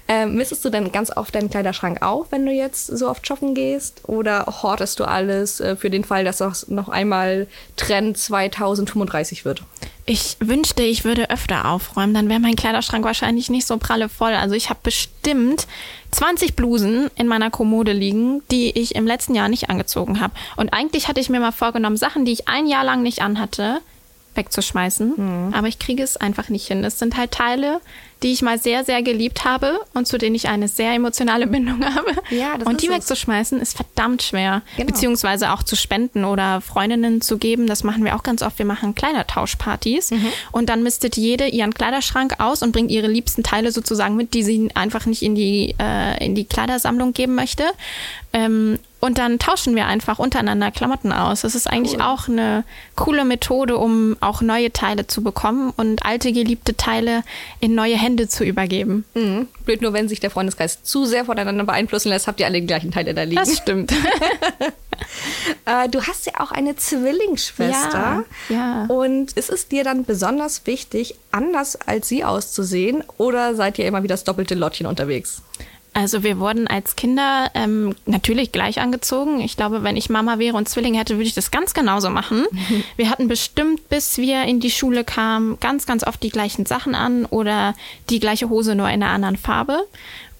ähm, 0.07 0.35
mistest 0.35 0.63
du 0.63 0.69
denn 0.69 0.91
ganz 0.91 1.15
oft 1.15 1.35
deinen 1.35 1.49
Kleiderschrank 1.49 2.01
auf, 2.01 2.27
wenn 2.31 2.45
du 2.45 2.51
jetzt 2.51 2.85
so 2.87 3.09
oft 3.09 3.27
shoppen 3.27 3.53
gehst? 3.55 4.01
Oder 4.07 4.45
hortest 4.61 4.99
du 4.99 5.03
alles 5.05 5.59
äh, 5.59 5.75
für 5.75 5.89
den 5.89 6.03
Fall, 6.05 6.23
dass 6.23 6.37
das 6.37 6.69
noch 6.69 6.87
einmal 6.87 7.47
Trend 7.75 8.17
2035 8.17 9.43
wird? 9.45 9.63
Ich 10.05 10.37
wünschte, 10.39 10.83
ich 10.83 11.03
würde 11.03 11.29
öfter 11.29 11.69
aufräumen, 11.69 12.13
dann 12.13 12.27
wäre 12.27 12.39
mein 12.39 12.55
Kleiderschrank 12.55 13.05
wahrscheinlich 13.05 13.49
nicht 13.49 13.67
so 13.67 13.77
pralle 13.77 14.09
voll. 14.09 14.33
Also 14.33 14.55
ich 14.55 14.69
habe 14.69 14.79
bestimmt 14.83 15.67
20 16.11 16.55
Blusen 16.55 17.09
in 17.15 17.27
meiner 17.27 17.51
Kommode 17.51 17.93
liegen, 17.93 18.41
die 18.51 18.77
ich 18.77 18.95
im 18.95 19.07
letzten 19.07 19.35
Jahr 19.35 19.47
nicht 19.47 19.69
angezogen 19.69 20.19
habe. 20.19 20.33
Und 20.57 20.73
eigentlich 20.73 21.07
hatte 21.07 21.21
ich 21.21 21.29
mir 21.29 21.39
mal 21.39 21.51
vorgenommen, 21.51 21.97
Sachen, 21.97 22.25
die 22.25 22.31
ich 22.31 22.47
ein 22.47 22.67
Jahr 22.67 22.83
lang 22.83 23.03
nicht 23.03 23.21
anhatte, 23.21 23.79
wegzuschmeißen. 24.35 25.53
Aber 25.53 25.67
ich 25.67 25.79
kriege 25.79 26.03
es 26.03 26.17
einfach 26.17 26.49
nicht 26.49 26.67
hin. 26.67 26.83
Es 26.83 26.99
sind 26.99 27.17
halt 27.17 27.31
Teile, 27.31 27.81
die 28.23 28.31
ich 28.31 28.41
mal 28.41 28.59
sehr, 28.59 28.85
sehr 28.85 29.01
geliebt 29.01 29.45
habe 29.45 29.79
und 29.93 30.07
zu 30.07 30.17
denen 30.17 30.35
ich 30.35 30.47
eine 30.47 30.67
sehr 30.67 30.93
emotionale 30.93 31.47
Bindung 31.47 31.83
habe. 31.83 32.11
Ja, 32.29 32.57
das 32.57 32.67
und 32.67 32.81
die 32.81 32.87
es. 32.87 32.93
wegzuschmeißen 32.93 33.59
ist 33.59 33.75
verdammt 33.75 34.21
schwer. 34.21 34.61
Genau. 34.77 34.87
Beziehungsweise 34.87 35.51
auch 35.51 35.63
zu 35.63 35.75
spenden 35.75 36.23
oder 36.23 36.61
Freundinnen 36.61 37.21
zu 37.21 37.37
geben. 37.37 37.67
Das 37.67 37.83
machen 37.83 38.05
wir 38.05 38.15
auch 38.15 38.23
ganz 38.23 38.41
oft. 38.41 38.59
Wir 38.59 38.65
machen 38.65 38.95
Kleidertauschpartys. 38.95 40.11
Mhm. 40.11 40.27
Und 40.51 40.69
dann 40.69 40.83
mistet 40.83 41.17
jede 41.17 41.47
ihren 41.47 41.73
Kleiderschrank 41.73 42.35
aus 42.39 42.61
und 42.61 42.71
bringt 42.71 42.91
ihre 42.91 43.07
liebsten 43.07 43.43
Teile 43.43 43.71
sozusagen 43.71 44.15
mit, 44.15 44.33
die 44.33 44.43
sie 44.43 44.69
einfach 44.75 45.05
nicht 45.05 45.23
in 45.23 45.35
die, 45.35 45.75
äh, 45.79 46.23
in 46.23 46.35
die 46.35 46.45
Kleidersammlung 46.45 47.13
geben 47.13 47.35
möchte. 47.35 47.63
Ähm, 48.33 48.77
und 49.01 49.17
dann 49.17 49.39
tauschen 49.39 49.75
wir 49.75 49.87
einfach 49.87 50.19
untereinander 50.19 50.71
Klamotten 50.71 51.11
aus. 51.11 51.41
Das 51.41 51.55
ist 51.55 51.67
eigentlich 51.67 51.95
Cool. 51.95 52.01
auch 52.01 52.27
eine 52.29 52.63
coole 52.95 53.25
Methode, 53.25 53.77
um 53.77 54.15
auch 54.21 54.41
neue 54.41 54.71
Teile 54.71 55.07
zu 55.07 55.23
bekommen 55.23 55.73
und 55.75 56.05
alte 56.05 56.31
geliebte 56.31 56.77
Teile 56.77 57.23
in 57.59 57.75
neue 57.75 57.97
Hände 57.97 58.29
zu 58.29 58.43
übergeben. 58.45 59.03
Mhm. 59.15 59.47
Blöd 59.65 59.81
nur, 59.81 59.93
wenn 59.93 60.07
sich 60.07 60.19
der 60.19 60.29
Freundeskreis 60.29 60.83
zu 60.83 61.05
sehr 61.05 61.25
voneinander 61.25 61.63
beeinflussen 61.65 62.09
lässt, 62.09 62.27
habt 62.27 62.39
ihr 62.39 62.45
alle 62.45 62.61
die 62.61 62.67
gleichen 62.67 62.91
Teile 62.91 63.13
da 63.13 63.23
liegen. 63.23 63.35
Das 63.35 63.57
stimmt. 63.57 63.91
Äh, 65.65 65.89
du 65.89 66.01
hast 66.01 66.27
ja 66.27 66.33
auch 66.39 66.51
eine 66.51 66.75
Zwillingsschwester. 66.75 68.23
Ja, 68.49 68.55
ja. 68.55 68.85
Und 68.85 69.31
ist 69.33 69.49
es 69.49 69.67
dir 69.67 69.83
dann 69.83 70.05
besonders 70.05 70.65
wichtig, 70.65 71.15
anders 71.31 71.75
als 71.75 72.07
sie 72.07 72.23
auszusehen? 72.23 73.03
Oder 73.17 73.55
seid 73.55 73.79
ihr 73.79 73.85
immer 73.87 74.03
wie 74.03 74.07
das 74.07 74.23
doppelte 74.23 74.55
Lottchen 74.55 74.85
unterwegs? 74.85 75.41
Also 75.93 76.23
wir 76.23 76.39
wurden 76.39 76.67
als 76.67 76.95
Kinder 76.95 77.51
ähm, 77.53 77.95
natürlich 78.05 78.53
gleich 78.53 78.79
angezogen. 78.79 79.41
Ich 79.41 79.57
glaube, 79.57 79.83
wenn 79.83 79.97
ich 79.97 80.09
Mama 80.09 80.39
wäre 80.39 80.55
und 80.55 80.69
Zwilling 80.69 80.93
hätte, 80.93 81.15
würde 81.15 81.27
ich 81.27 81.33
das 81.33 81.51
ganz 81.51 81.73
genauso 81.73 82.09
machen. 82.09 82.45
Wir 82.95 83.09
hatten 83.09 83.27
bestimmt, 83.27 83.89
bis 83.89 84.17
wir 84.17 84.43
in 84.43 84.59
die 84.59 84.71
Schule 84.71 85.03
kamen, 85.03 85.59
ganz, 85.59 85.85
ganz 85.85 86.05
oft 86.05 86.23
die 86.23 86.29
gleichen 86.29 86.65
Sachen 86.65 86.95
an 86.95 87.25
oder 87.25 87.73
die 88.09 88.19
gleiche 88.19 88.49
Hose 88.49 88.75
nur 88.75 88.87
in 88.87 89.03
einer 89.03 89.11
anderen 89.11 89.37
Farbe. 89.37 89.85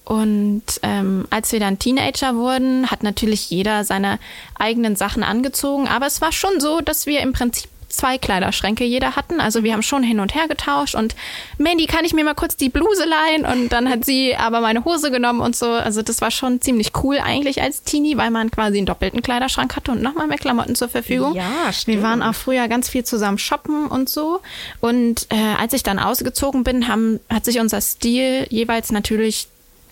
Und 0.06 0.64
ähm, 0.84 1.26
als 1.30 1.52
wir 1.52 1.60
dann 1.60 1.80
Teenager 1.80 2.36
wurden, 2.36 2.90
hat 2.90 3.04
natürlich 3.04 3.50
jeder 3.50 3.84
seine 3.84 4.20
eigenen 4.56 4.96
Sachen 4.96 5.24
angezogen. 5.24 5.88
Aber 5.88 6.06
es 6.06 6.22
war 6.22 6.32
schon 6.32 6.60
so, 6.60 6.82
dass 6.82 7.06
wir 7.06 7.22
im 7.22 7.34
Prinzip 7.34 7.70
zwei 7.94 8.18
Kleiderschränke 8.18 8.84
jeder 8.84 9.16
hatten. 9.16 9.40
Also 9.40 9.64
wir 9.64 9.74
haben 9.74 9.84
schon 9.84 10.04
hin 10.04 10.20
und 10.20 10.36
her 10.36 10.48
getauscht 10.48 10.96
und 10.96 11.16
Mandy, 11.58 11.86
kann 11.86 12.06
ich 12.06 12.14
mir 12.14 12.24
mal 12.24 12.34
kurz 12.34 12.56
die 12.56 12.70
Bluse 12.70 13.06
leihen? 13.06 13.46
Und 13.46 13.70
dann 13.70 13.90
hat 13.90 14.06
sie 14.06 14.36
aber 14.36 14.62
meine 14.62 14.86
Hose 14.86 15.12
genommen 15.12 15.42
und 15.42 15.56
so. 15.56 15.68
Also 15.70 16.02
das 16.02 16.22
war 16.22 16.32
schon 16.32 16.62
ziemlich 16.62 16.92
cool 17.04 17.18
eigentlich 17.20 17.62
als 17.62 17.84
Teenie, 17.84 18.18
weil 18.18 18.32
man 18.32 18.52
quasi 18.52 18.78
einen 18.78 18.86
doppelten 18.86 19.22
Kleiderschrank 19.22 19.76
hatte 19.76 19.92
und 19.92 20.02
nochmal 20.02 20.28
mehr 20.28 20.38
Klamotten 20.38 20.76
zur 20.76 20.90
Verfügung. 20.90 21.34
Ja, 21.34 21.72
stimmt. 21.72 21.98
Wir 21.98 22.04
waren 22.04 22.22
auch 22.24 22.36
früher 22.36 22.68
ganz 22.68 22.90
viel 22.90 23.04
zusammen 23.04 23.38
shoppen 23.38 23.88
und 23.88 24.10
so. 24.10 24.42
Und 24.80 25.28
äh, 25.30 25.36
als 25.60 25.74
ich 25.74 25.84
dann 25.84 26.00
ausgezogen 26.00 26.64
bin, 26.64 26.88
haben, 26.88 27.20
hat 27.30 27.46
sich 27.46 27.60
unser 27.60 27.82
Stil 27.82 28.48
jeweils 28.50 28.92
natürlich 28.92 29.48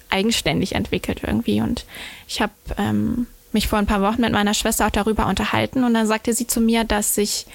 eigenständig 0.10 0.76
entwickelt 0.76 1.22
irgendwie. 1.26 1.62
Und 1.62 1.86
ich 2.28 2.42
habe 2.42 2.54
ähm, 2.78 3.28
mich 3.52 3.68
vor 3.68 3.80
ein 3.80 3.86
paar 3.86 4.02
Wochen 4.02 4.22
mit 4.22 4.32
meiner 4.32 4.54
Schwester 4.54 4.88
auch 4.88 4.92
darüber 4.92 5.28
unterhalten 5.28 5.84
und 5.84 5.94
dann 5.94 6.08
sagte 6.08 6.34
sie 6.34 6.48
zu 6.48 6.62
mir, 6.62 6.84
dass 6.84 7.16
sich 7.16 7.46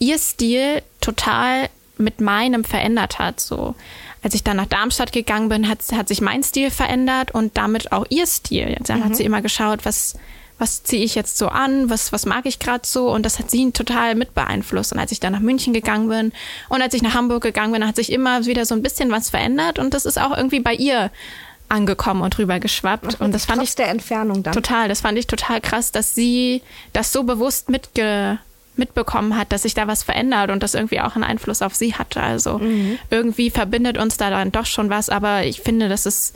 ihr 0.00 0.18
Stil 0.18 0.82
total 1.00 1.68
mit 1.96 2.20
meinem 2.20 2.64
verändert 2.64 3.20
hat. 3.20 3.38
So, 3.38 3.76
als 4.22 4.34
ich 4.34 4.42
dann 4.42 4.56
nach 4.56 4.66
Darmstadt 4.66 5.12
gegangen 5.12 5.48
bin, 5.48 5.68
hat, 5.68 5.80
hat 5.92 6.08
sich 6.08 6.20
mein 6.20 6.42
Stil 6.42 6.72
verändert 6.72 7.32
und 7.32 7.56
damit 7.56 7.92
auch 7.92 8.06
ihr 8.08 8.26
Stil. 8.26 8.76
Dann 8.84 9.04
hat 9.04 9.14
sie 9.14 9.24
immer 9.24 9.42
geschaut, 9.42 9.84
was 9.84 10.16
was 10.60 10.82
ziehe 10.82 11.02
ich 11.02 11.14
jetzt 11.14 11.38
so 11.38 11.48
an, 11.48 11.88
was, 11.88 12.12
was 12.12 12.26
mag 12.26 12.44
ich 12.44 12.58
gerade 12.58 12.86
so 12.86 13.10
und 13.10 13.24
das 13.24 13.38
hat 13.38 13.50
sie 13.50 13.72
total 13.72 14.14
mit 14.14 14.34
beeinflusst. 14.34 14.92
Und 14.92 14.98
als 14.98 15.10
ich 15.10 15.18
dann 15.18 15.32
nach 15.32 15.40
München 15.40 15.72
gegangen 15.72 16.08
bin 16.08 16.32
und 16.68 16.82
als 16.82 16.92
ich 16.92 17.00
nach 17.00 17.14
Hamburg 17.14 17.42
gegangen 17.42 17.72
bin, 17.72 17.86
hat 17.86 17.96
sich 17.96 18.12
immer 18.12 18.44
wieder 18.44 18.66
so 18.66 18.74
ein 18.74 18.82
bisschen 18.82 19.10
was 19.10 19.30
verändert 19.30 19.78
und 19.78 19.94
das 19.94 20.04
ist 20.04 20.20
auch 20.20 20.36
irgendwie 20.36 20.60
bei 20.60 20.74
ihr 20.74 21.10
angekommen 21.70 22.20
und 22.20 22.36
rüber 22.38 22.60
geschwappt. 22.60 23.20
Und 23.20 23.32
das 23.32 23.46
fand 23.46 23.62
ich 23.62 23.74
der 23.74 23.88
Entfernung 23.88 24.42
dann. 24.42 24.52
total, 24.52 24.88
das 24.88 25.00
fand 25.00 25.16
ich 25.16 25.26
total 25.26 25.62
krass, 25.62 25.92
dass 25.92 26.14
sie 26.14 26.62
das 26.92 27.10
so 27.10 27.22
bewusst 27.22 27.70
mitge 27.70 28.38
mitbekommen 28.80 29.36
hat, 29.38 29.52
dass 29.52 29.62
sich 29.62 29.74
da 29.74 29.86
was 29.86 30.02
verändert 30.02 30.50
und 30.50 30.64
das 30.64 30.74
irgendwie 30.74 31.00
auch 31.00 31.14
einen 31.14 31.22
Einfluss 31.22 31.62
auf 31.62 31.76
sie 31.76 31.94
hatte. 31.94 32.20
Also 32.20 32.60
irgendwie 33.10 33.50
verbindet 33.50 33.96
uns 33.96 34.16
da 34.16 34.30
dann 34.30 34.50
doch 34.50 34.66
schon 34.66 34.90
was, 34.90 35.08
aber 35.08 35.44
ich 35.44 35.60
finde, 35.60 35.88
das 35.88 36.06
ist 36.06 36.34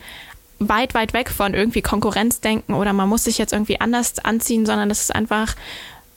weit, 0.61 0.95
weit 0.95 1.13
weg 1.13 1.31
von 1.31 1.55
irgendwie 1.55 1.83
Konkurrenzdenken 1.83 2.75
oder 2.75 2.93
man 2.93 3.09
muss 3.09 3.25
sich 3.25 3.39
jetzt 3.39 3.53
irgendwie 3.53 3.81
anders 3.81 4.19
anziehen, 4.21 4.67
sondern 4.67 4.89
das 4.89 5.01
ist 5.01 5.15
einfach, 5.15 5.57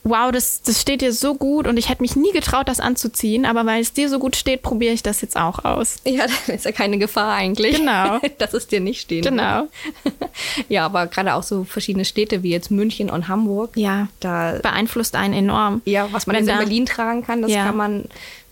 wow, 0.08 0.30
das, 0.32 0.62
das 0.62 0.80
steht 0.80 1.00
dir 1.00 1.12
so 1.12 1.34
gut 1.34 1.66
und 1.66 1.76
ich 1.76 1.88
hätte 1.88 2.02
mich 2.02 2.16
nie 2.16 2.32
getraut, 2.32 2.68
das 2.68 2.80
anzuziehen, 2.80 3.44
aber 3.44 3.64
weil 3.66 3.80
es 3.80 3.92
dir 3.92 4.08
so 4.08 4.18
gut 4.18 4.36
steht, 4.36 4.62
probiere 4.62 4.92
ich 4.94 5.02
das 5.02 5.20
jetzt 5.20 5.36
auch 5.36 5.64
aus. 5.64 5.96
Ja, 6.04 6.26
dann 6.46 6.56
ist 6.56 6.64
ja 6.64 6.72
keine 6.72 6.98
Gefahr 6.98 7.32
eigentlich. 7.34 7.76
Genau. 7.76 8.18
Dass 8.38 8.54
es 8.54 8.66
dir 8.66 8.80
nicht 8.80 9.00
stehen 9.00 9.22
Genau. 9.22 9.68
wird. 10.04 10.14
Ja, 10.68 10.84
aber 10.86 11.06
gerade 11.06 11.34
auch 11.34 11.42
so 11.42 11.64
verschiedene 11.64 12.04
Städte 12.04 12.42
wie 12.42 12.50
jetzt 12.50 12.70
München 12.70 13.10
und 13.10 13.28
Hamburg. 13.28 13.70
Ja. 13.76 14.08
Da, 14.20 14.58
Beeinflusst 14.62 15.14
einen 15.16 15.34
enorm. 15.34 15.82
ja, 15.84 16.08
was 16.12 16.26
man 16.26 16.36
Wenn 16.36 16.44
jetzt 16.46 16.52
in 16.52 16.58
Berlin 16.58 16.86
tragen 16.86 17.24
kann, 17.24 17.42
das 17.42 17.50
Ja. 17.50 17.64
kann 17.64 17.76
man 17.76 18.04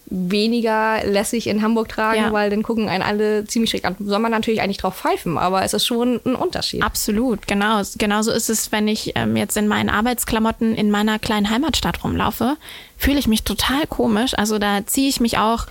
weniger 0.09 1.05
lässig 1.05 1.47
in 1.49 1.63
Hamburg 1.63 1.89
tragen, 1.89 2.21
Ja. 2.21 2.33
weil 2.33 2.49
dann 2.51 2.63
gucken 2.63 2.89
einen 2.89 3.03
alle 3.03 3.45
ziemlich 3.47 3.71
schräg 3.71 3.85
an. 3.85 3.97
Soll 3.99 4.19
man 4.21 4.31
natürlich 4.31 4.61
eigentlich 4.61 4.77
drauf 4.79 4.97
pfeifen, 4.97 5.37
aber 5.37 5.63
es 5.65 5.73
ist 5.75 5.85
schon 5.87 6.21
ein 6.25 6.35
Unterschied. 6.37 6.83
Absolut, 6.83 7.47
genau. 7.49 7.83
Genauso 7.99 8.31
ist 8.31 8.49
es, 8.49 8.71
wenn 8.73 8.87
ich 8.89 9.13
ähm, 9.17 9.37
jetzt 9.37 9.57
in 9.57 9.67
meinen 9.69 9.91
Arbeitsklamotten 9.91 10.75
in 10.75 10.91
meiner 10.91 11.19
kleinen 11.19 11.51
Heimatstadt 11.51 12.05
rumlaufe, 12.05 12.57
fühle 12.97 13.19
ich 13.19 13.27
mich 13.27 13.43
total 13.43 13.87
komisch. 13.89 14.33
Also 14.39 14.59
da 14.59 14.87
ziehe 14.87 15.09
ich 15.09 15.21
mich 15.21 15.39
auch 15.39 15.67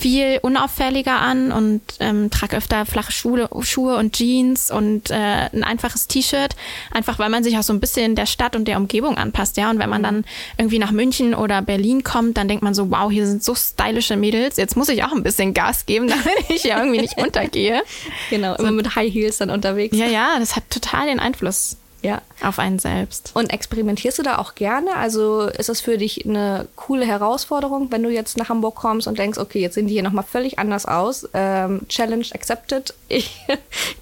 viel 0.00 0.38
unauffälliger 0.40 1.20
an 1.20 1.52
und 1.52 1.82
ähm, 2.00 2.30
trage 2.30 2.56
öfter 2.56 2.86
flache 2.86 3.12
Schuhe, 3.12 3.48
Schuhe 3.60 3.96
und 3.96 4.14
Jeans 4.14 4.70
und 4.70 5.10
äh, 5.10 5.14
ein 5.14 5.62
einfaches 5.62 6.08
T-Shirt, 6.08 6.56
einfach 6.90 7.18
weil 7.18 7.28
man 7.28 7.44
sich 7.44 7.58
auch 7.58 7.62
so 7.62 7.72
ein 7.72 7.80
bisschen 7.80 8.14
der 8.14 8.26
Stadt 8.26 8.56
und 8.56 8.66
der 8.66 8.78
Umgebung 8.78 9.18
anpasst, 9.18 9.56
ja. 9.56 9.70
Und 9.70 9.78
wenn 9.78 9.90
man 9.90 10.02
dann 10.02 10.24
irgendwie 10.56 10.78
nach 10.78 10.90
München 10.90 11.34
oder 11.34 11.60
Berlin 11.60 12.02
kommt, 12.02 12.36
dann 12.38 12.48
denkt 12.48 12.62
man 12.62 12.74
so, 12.74 12.90
wow, 12.90 13.10
hier 13.10 13.26
sind 13.26 13.44
so 13.44 13.54
stylische 13.54 14.16
Mädels, 14.16 14.56
jetzt 14.56 14.76
muss 14.76 14.88
ich 14.88 15.04
auch 15.04 15.12
ein 15.12 15.22
bisschen 15.22 15.52
Gas 15.52 15.84
geben, 15.86 16.08
damit 16.08 16.48
ich 16.48 16.64
ja 16.64 16.78
irgendwie 16.78 17.00
nicht 17.00 17.18
untergehe. 17.22 17.82
Genau, 18.30 18.54
immer 18.54 18.72
mit 18.72 18.96
High 18.96 19.12
Heels 19.12 19.38
dann 19.38 19.50
unterwegs. 19.50 19.96
Ja, 19.96 20.06
ja, 20.06 20.38
das 20.38 20.56
hat 20.56 20.64
total 20.70 21.06
den 21.06 21.20
Einfluss 21.20 21.76
ja. 22.02 22.22
auf 22.42 22.58
einen 22.58 22.78
selbst. 22.78 23.32
Und 23.34 23.52
experimentierst 23.52 24.18
du 24.18 24.22
da 24.22 24.38
auch 24.38 24.54
gerne? 24.54 24.96
Also 24.96 25.42
ist 25.42 25.68
das 25.68 25.80
für 25.80 25.98
dich 25.98 26.24
eine 26.24 26.66
coole 26.76 27.06
Herausforderung, 27.06 27.90
wenn 27.90 28.02
du 28.02 28.10
jetzt 28.10 28.36
nach 28.36 28.48
Hamburg 28.48 28.74
kommst 28.74 29.06
und 29.06 29.18
denkst, 29.18 29.38
okay, 29.38 29.60
jetzt 29.60 29.74
sehen 29.74 29.86
die 29.86 29.94
hier 29.94 30.02
nochmal 30.02 30.24
völlig 30.24 30.58
anders 30.58 30.86
aus. 30.86 31.28
Ähm, 31.34 31.82
Challenge 31.88 32.26
accepted. 32.32 32.94
Ich 33.12 33.44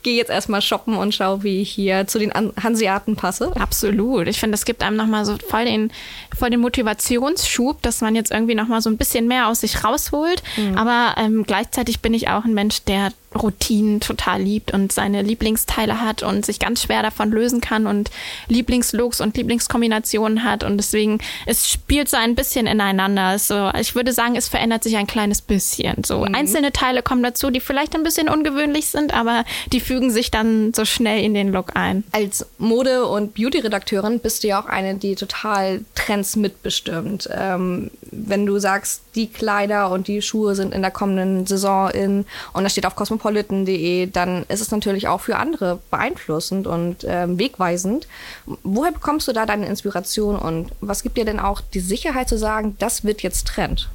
gehe 0.02 0.16
jetzt 0.16 0.30
erstmal 0.30 0.60
shoppen 0.60 0.94
und 0.96 1.14
schaue, 1.14 1.42
wie 1.42 1.62
ich 1.62 1.70
hier 1.70 2.06
zu 2.06 2.18
den 2.18 2.30
Hanseaten 2.34 3.16
passe. 3.16 3.52
Absolut. 3.58 4.28
Ich 4.28 4.38
finde, 4.38 4.54
es 4.54 4.66
gibt 4.66 4.82
einem 4.82 4.96
nochmal 4.96 5.24
so 5.24 5.36
voll 5.48 5.64
den, 5.64 5.90
voll 6.36 6.50
den 6.50 6.60
Motivationsschub, 6.60 7.80
dass 7.80 8.02
man 8.02 8.14
jetzt 8.14 8.30
irgendwie 8.30 8.54
nochmal 8.54 8.82
so 8.82 8.90
ein 8.90 8.98
bisschen 8.98 9.26
mehr 9.26 9.48
aus 9.48 9.60
sich 9.60 9.82
rausholt. 9.82 10.42
Mhm. 10.56 10.76
Aber 10.76 11.14
ähm, 11.16 11.44
gleichzeitig 11.44 12.00
bin 12.00 12.12
ich 12.12 12.28
auch 12.28 12.44
ein 12.44 12.52
Mensch, 12.52 12.82
der 12.82 13.12
Routinen 13.34 14.00
total 14.00 14.40
liebt 14.40 14.72
und 14.72 14.90
seine 14.90 15.22
Lieblingsteile 15.22 16.00
hat 16.00 16.22
und 16.22 16.46
sich 16.46 16.58
ganz 16.58 16.82
schwer 16.82 17.02
davon 17.02 17.30
lösen 17.30 17.60
kann 17.60 17.86
und 17.86 18.10
Lieblingslooks 18.48 19.20
und 19.20 19.36
Lieblingskombinationen 19.36 20.44
hat 20.44 20.64
und 20.64 20.78
deswegen 20.78 21.18
es 21.44 21.70
spielt 21.70 22.08
so 22.08 22.16
ein 22.16 22.34
bisschen 22.34 22.66
ineinander. 22.66 23.38
So, 23.38 23.70
ich 23.78 23.94
würde 23.94 24.12
sagen, 24.12 24.34
es 24.36 24.48
verändert 24.48 24.82
sich 24.82 24.96
ein 24.96 25.06
kleines 25.06 25.42
bisschen. 25.42 26.04
So 26.04 26.20
mhm. 26.20 26.34
einzelne 26.34 26.72
Teile 26.72 27.02
kommen 27.02 27.22
dazu, 27.22 27.50
die 27.50 27.60
vielleicht 27.60 27.94
ein 27.94 28.02
bisschen 28.02 28.28
ungewöhnlich 28.28 28.88
sind, 28.88 29.12
aber 29.12 29.44
die 29.72 29.80
fügen 29.80 30.10
sich 30.10 30.30
dann 30.30 30.72
so 30.72 30.84
schnell 30.84 31.22
in 31.22 31.34
den 31.34 31.52
Look 31.52 31.76
ein. 31.76 32.04
Als 32.12 32.46
Mode- 32.58 33.06
und 33.06 33.34
Beauty-Redakteurin 33.34 34.20
bist 34.20 34.42
du 34.42 34.48
ja 34.48 34.62
auch 34.62 34.66
eine, 34.66 34.94
die 34.94 35.14
total 35.14 35.84
Trends 35.94 36.36
mitbestimmt. 36.36 37.28
Ähm, 37.32 37.90
wenn 38.10 38.46
du 38.46 38.58
sagst, 38.58 39.02
die 39.14 39.28
Kleider 39.28 39.90
und 39.90 40.08
die 40.08 40.22
Schuhe 40.22 40.54
sind 40.54 40.72
in 40.72 40.80
der 40.80 40.90
kommenden 40.90 41.46
Saison 41.46 41.90
in 41.90 42.24
und 42.52 42.62
da 42.62 42.70
steht 42.70 42.86
auf 42.86 42.94
cosmopolitan.de, 43.18 44.06
dann 44.06 44.44
ist 44.48 44.60
es 44.60 44.70
natürlich 44.70 45.08
auch 45.08 45.20
für 45.20 45.36
andere 45.36 45.80
beeinflussend 45.90 46.66
und 46.66 47.04
ähm, 47.06 47.38
wegweisend. 47.38 48.06
Woher 48.62 48.92
bekommst 48.92 49.28
du 49.28 49.32
da 49.32 49.46
deine 49.46 49.66
Inspiration 49.66 50.36
und 50.36 50.70
was 50.80 51.02
gibt 51.02 51.16
dir 51.16 51.24
denn 51.24 51.40
auch 51.40 51.60
die 51.60 51.80
Sicherheit 51.80 52.28
zu 52.28 52.38
sagen, 52.38 52.76
das 52.78 53.04
wird 53.04 53.22
jetzt 53.22 53.46
Trend? 53.46 53.88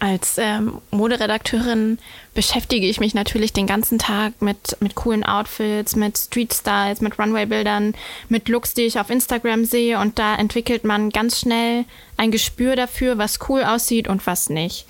Als 0.00 0.38
ähm, 0.38 0.78
Moderedakteurin 0.92 1.98
beschäftige 2.32 2.86
ich 2.86 3.00
mich 3.00 3.14
natürlich 3.14 3.52
den 3.52 3.66
ganzen 3.66 3.98
Tag 3.98 4.40
mit, 4.40 4.76
mit 4.78 4.94
coolen 4.94 5.24
Outfits, 5.24 5.96
mit 5.96 6.16
Street 6.16 6.54
Styles, 6.54 7.00
mit 7.00 7.18
Runway-Bildern, 7.18 7.94
mit 8.28 8.48
Looks, 8.48 8.74
die 8.74 8.82
ich 8.82 9.00
auf 9.00 9.10
Instagram 9.10 9.64
sehe. 9.64 9.98
Und 9.98 10.20
da 10.20 10.36
entwickelt 10.36 10.84
man 10.84 11.10
ganz 11.10 11.40
schnell 11.40 11.84
ein 12.16 12.30
Gespür 12.30 12.76
dafür, 12.76 13.18
was 13.18 13.40
cool 13.48 13.64
aussieht 13.64 14.06
und 14.06 14.24
was 14.24 14.50
nicht. 14.50 14.86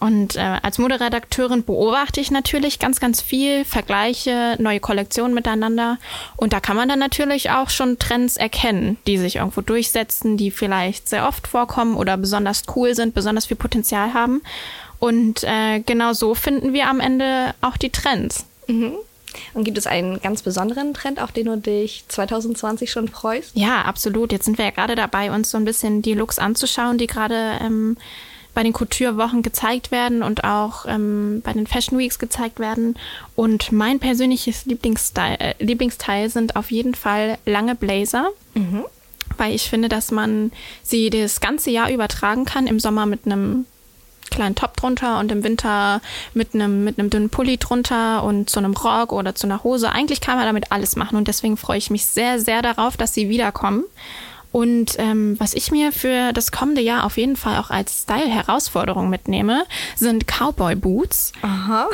Und 0.00 0.36
äh, 0.36 0.58
als 0.62 0.78
Moderedakteurin 0.78 1.62
beobachte 1.62 2.20
ich 2.20 2.30
natürlich 2.30 2.78
ganz, 2.78 3.00
ganz 3.00 3.20
viel, 3.20 3.66
vergleiche 3.66 4.56
neue 4.58 4.80
Kollektionen 4.80 5.34
miteinander. 5.34 5.98
Und 6.36 6.54
da 6.54 6.60
kann 6.60 6.74
man 6.74 6.88
dann 6.88 6.98
natürlich 6.98 7.50
auch 7.50 7.68
schon 7.68 7.98
Trends 7.98 8.38
erkennen, 8.38 8.96
die 9.06 9.18
sich 9.18 9.36
irgendwo 9.36 9.60
durchsetzen, 9.60 10.38
die 10.38 10.50
vielleicht 10.50 11.06
sehr 11.06 11.28
oft 11.28 11.46
vorkommen 11.46 11.96
oder 11.96 12.16
besonders 12.16 12.62
cool 12.74 12.94
sind, 12.94 13.12
besonders 13.12 13.46
viel 13.46 13.58
Potenzial 13.58 14.14
haben. 14.14 14.40
Und 14.98 15.44
äh, 15.44 15.80
genau 15.80 16.14
so 16.14 16.34
finden 16.34 16.72
wir 16.72 16.88
am 16.88 17.00
Ende 17.00 17.54
auch 17.60 17.76
die 17.76 17.90
Trends. 17.90 18.46
Mhm. 18.68 18.94
Und 19.52 19.64
gibt 19.64 19.78
es 19.78 19.86
einen 19.86 20.20
ganz 20.20 20.42
besonderen 20.42 20.94
Trend, 20.94 21.20
auf 21.20 21.30
den 21.30 21.46
du 21.46 21.56
dich 21.58 22.04
2020 22.08 22.90
schon 22.90 23.08
freust? 23.08 23.52
Ja, 23.54 23.82
absolut. 23.82 24.32
Jetzt 24.32 24.46
sind 24.46 24.58
wir 24.58 24.64
ja 24.64 24.70
gerade 24.70 24.94
dabei, 24.94 25.30
uns 25.30 25.50
so 25.50 25.58
ein 25.58 25.64
bisschen 25.64 26.02
die 26.02 26.14
Looks 26.14 26.38
anzuschauen, 26.38 26.98
die 26.98 27.06
gerade 27.06 27.58
ähm, 27.60 27.96
bei 28.54 28.62
den 28.62 28.72
Couture-Wochen 28.72 29.42
gezeigt 29.42 29.90
werden 29.90 30.22
und 30.22 30.44
auch 30.44 30.86
ähm, 30.86 31.42
bei 31.44 31.52
den 31.52 31.66
Fashion 31.66 31.98
Weeks 31.98 32.18
gezeigt 32.18 32.58
werden. 32.58 32.96
Und 33.36 33.72
mein 33.72 33.98
persönliches 34.00 34.66
Lieblingsteil, 34.66 35.36
äh, 35.38 35.54
Lieblingsteil 35.58 36.28
sind 36.30 36.56
auf 36.56 36.70
jeden 36.70 36.94
Fall 36.94 37.38
lange 37.46 37.74
Blazer. 37.74 38.28
Mhm. 38.54 38.84
Weil 39.36 39.54
ich 39.54 39.70
finde, 39.70 39.88
dass 39.88 40.10
man 40.10 40.52
sie 40.82 41.08
das 41.10 41.40
ganze 41.40 41.70
Jahr 41.70 41.90
übertragen 41.90 42.44
kann. 42.44 42.66
Im 42.66 42.80
Sommer 42.80 43.06
mit 43.06 43.26
einem 43.26 43.64
kleinen 44.30 44.54
Top 44.54 44.76
drunter 44.76 45.18
und 45.18 45.30
im 45.32 45.44
Winter 45.44 46.00
mit 46.34 46.54
einem 46.54 46.84
mit 46.84 46.98
einem 46.98 47.10
dünnen 47.10 47.30
Pulli 47.30 47.58
drunter 47.58 48.22
und 48.22 48.48
zu 48.48 48.58
einem 48.58 48.74
Rock 48.74 49.12
oder 49.12 49.34
zu 49.34 49.46
einer 49.46 49.64
Hose. 49.64 49.90
Eigentlich 49.90 50.20
kann 50.20 50.36
man 50.36 50.46
damit 50.46 50.72
alles 50.72 50.96
machen 50.96 51.16
und 51.16 51.28
deswegen 51.28 51.56
freue 51.56 51.78
ich 51.78 51.90
mich 51.90 52.06
sehr, 52.06 52.40
sehr 52.40 52.62
darauf, 52.62 52.96
dass 52.96 53.12
sie 53.12 53.28
wiederkommen. 53.28 53.84
Und 54.52 54.96
ähm, 54.98 55.38
was 55.38 55.54
ich 55.54 55.70
mir 55.70 55.92
für 55.92 56.32
das 56.32 56.50
kommende 56.50 56.80
Jahr 56.80 57.04
auf 57.04 57.16
jeden 57.16 57.36
Fall 57.36 57.58
auch 57.58 57.70
als 57.70 58.02
Style-Herausforderung 58.02 59.08
mitnehme, 59.08 59.64
sind 59.96 60.26
Cowboy-Boots, 60.26 61.32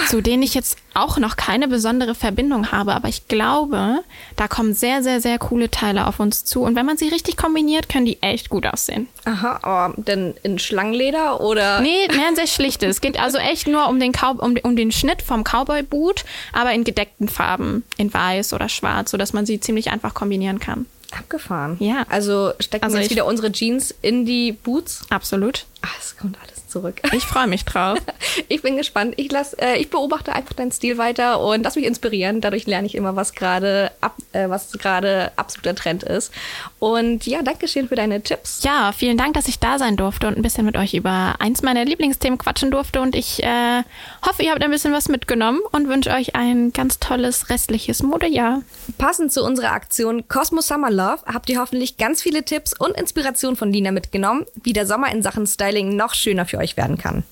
zu 0.09 0.21
denen 0.23 0.43
ich 0.43 0.55
jetzt 0.55 0.79
auch 0.95 1.19
noch 1.19 1.37
keine 1.37 1.69
besondere 1.69 2.15
Verbindung 2.15 2.73
habe. 2.73 2.95
Aber 2.95 3.09
ich 3.09 3.29
glaube, 3.29 3.99
da 4.37 4.49
kommen 4.49 4.73
sehr, 4.73 5.03
sehr, 5.03 5.21
sehr 5.21 5.39
coole 5.39 5.71
Teile 5.71 6.07
auf 6.07 6.19
uns 6.19 6.45
zu. 6.45 6.63
Und 6.63 6.77
wenn 6.77 6.87
man 6.87 6.97
sie 6.97 7.09
richtig 7.09 7.37
kombiniert, 7.37 7.91
können 7.91 8.07
die 8.07 8.23
echt 8.23 8.49
gut 8.49 8.67
aussehen. 8.67 9.09
Aha, 9.27 9.59
aber 9.63 9.95
denn 10.01 10.35
in 10.43 10.59
Schlangenleder 10.59 11.41
oder? 11.43 11.81
Nee, 11.81 12.09
mehr 12.09 12.29
ein 12.29 12.37
sehr 12.37 12.47
schlichtes. 12.47 12.97
Es 12.97 13.01
geht 13.03 13.21
also 13.21 13.37
echt 13.37 13.67
nur 13.67 13.89
um 13.89 14.01
den, 14.01 14.13
Cow 14.13 14.39
um, 14.39 14.57
um 14.63 14.77
den 14.77 14.93
Schnitt 14.93 15.21
vom 15.21 15.45
Cowboy-Boot, 15.45 16.25
aber 16.55 16.73
in 16.73 16.85
gedeckten 16.85 17.29
Farben, 17.29 17.85
in 17.99 18.13
weiß 18.13 18.55
oder 18.55 18.71
schwarz, 18.71 19.11
sodass 19.11 19.35
man 19.35 19.45
sie 19.45 19.61
ziemlich 19.61 19.91
einfach 19.91 20.15
kombinieren 20.15 20.59
kann. 20.59 20.87
Abgefahren. 21.13 21.77
Ja. 21.81 22.05
Also 22.09 22.53
stecken 22.61 22.85
also 22.85 22.99
jetzt 22.99 23.11
wieder 23.11 23.27
unsere 23.27 23.53
Jeans 23.53 23.95
in 24.03 24.25
die 24.25 24.53
Boots? 24.53 25.03
Absolut. 25.11 25.67
Ah, 25.83 25.89
es 25.99 26.17
kommt 26.17 26.37
alles 26.41 26.56
zurück. 26.77 27.01
Ich 27.13 27.25
freue 27.25 27.47
mich 27.47 27.65
drauf. 27.65 27.99
ich 28.49 28.61
bin 28.63 28.77
gespannt. 28.77 29.15
Ich, 29.17 29.33
lass, 29.33 29.55
äh, 29.55 29.77
ich 29.77 29.89
beobachte 29.89 30.35
einfach 30.35 30.53
deinen 30.53 30.73
Stil 30.73 30.99
weiter 30.99 31.41
und 31.41 31.63
lass 31.63 31.77
mich 31.77 31.87
inspirieren. 31.87 32.41
Dadurch 32.41 32.67
lerne 32.67 32.87
ich 32.87 32.95
immer, 32.95 33.17
was 33.17 33.33
gerade 33.33 33.91
äh, 34.33 34.49
was 34.49 34.73
gerade 34.73 35.33
absoluter 35.37 35.75
Trend 35.75 36.03
ist. 36.03 36.33
Und 36.79 37.27
ja, 37.27 37.43
danke 37.43 37.67
schön 37.69 37.89
für 37.89 37.95
deine 37.95 38.21
Tipps. 38.21 38.63
Ja, 38.63 38.93
vielen 38.93 39.17
Dank, 39.17 39.35
dass 39.35 39.49
ich 39.49 39.59
da 39.59 39.79
sein 39.79 39.97
durfte 39.97 40.27
und 40.27 40.37
ein 40.37 40.43
bisschen 40.43 40.67
mit 40.67 40.77
euch 40.77 40.95
über 40.95 41.37
eins 41.39 41.63
meiner 41.63 41.85
Lieblingsthemen 41.85 42.39
quatschen 42.39 42.71
durfte. 42.71 43.01
Und 43.01 43.15
ich 43.17 43.43
äh, 43.43 43.83
hoffe, 44.25 44.43
ihr 44.43 44.51
habt 44.51 44.63
ein 44.63 44.71
bisschen 44.71 44.93
was 44.93 45.09
mitgenommen 45.09 45.61
und 45.73 45.89
wünsche 45.89 46.11
euch 46.11 46.35
ein 46.35 46.73
ganz 46.73 46.99
tolles 46.99 47.49
restliches 47.49 48.03
Modejahr. 48.03 48.63
Passend 48.99 49.33
zu 49.33 49.43
unserer 49.43 49.73
Aktion 49.73 50.29
Cosmo 50.29 50.61
Summer 50.61 50.91
Love 50.91 51.21
habt 51.27 51.49
ihr 51.49 51.59
hoffentlich 51.59 51.97
ganz 51.97 52.23
viele 52.23 52.45
Tipps 52.45 52.79
und 52.79 52.97
Inspirationen 52.99 53.57
von 53.57 53.73
Lina 53.73 53.93
mitgenommen, 53.93 54.45
wie 54.63 54.75
der 54.75 54.87
Sommer 54.87 55.11
in 55.11 55.23
Sachen 55.23 55.47
Styling 55.47 55.97
noch 55.97 56.15
schöner 56.15 56.45
für 56.45 56.59
euch 56.67 56.77
werden 56.77 56.99
kann. 56.99 57.23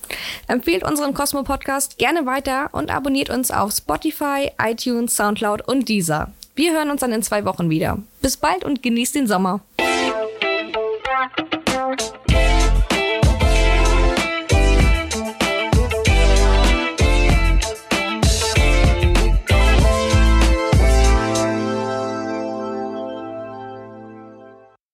Empfehlt 0.47 0.85
unseren 0.85 1.15
Cosmo 1.15 1.43
Podcast 1.43 1.99
gerne 1.99 2.27
weiter 2.27 2.69
und 2.73 2.91
abonniert 2.91 3.31
uns 3.31 3.51
auf 3.51 3.73
Spotify, 3.73 4.51
iTunes, 4.63 5.17
Soundcloud 5.17 5.67
und 5.67 5.89
Deezer. 5.89 6.33
Wir 6.55 6.73
hören 6.73 6.91
uns 6.91 7.01
dann 7.01 7.13
in 7.13 7.23
zwei 7.23 7.45
Wochen 7.45 7.69
wieder. 7.69 7.99
Bis 8.23 8.37
bald 8.37 8.65
und 8.65 8.83
genießt 8.83 9.17
den 9.17 9.27
Sommer. 9.27 9.61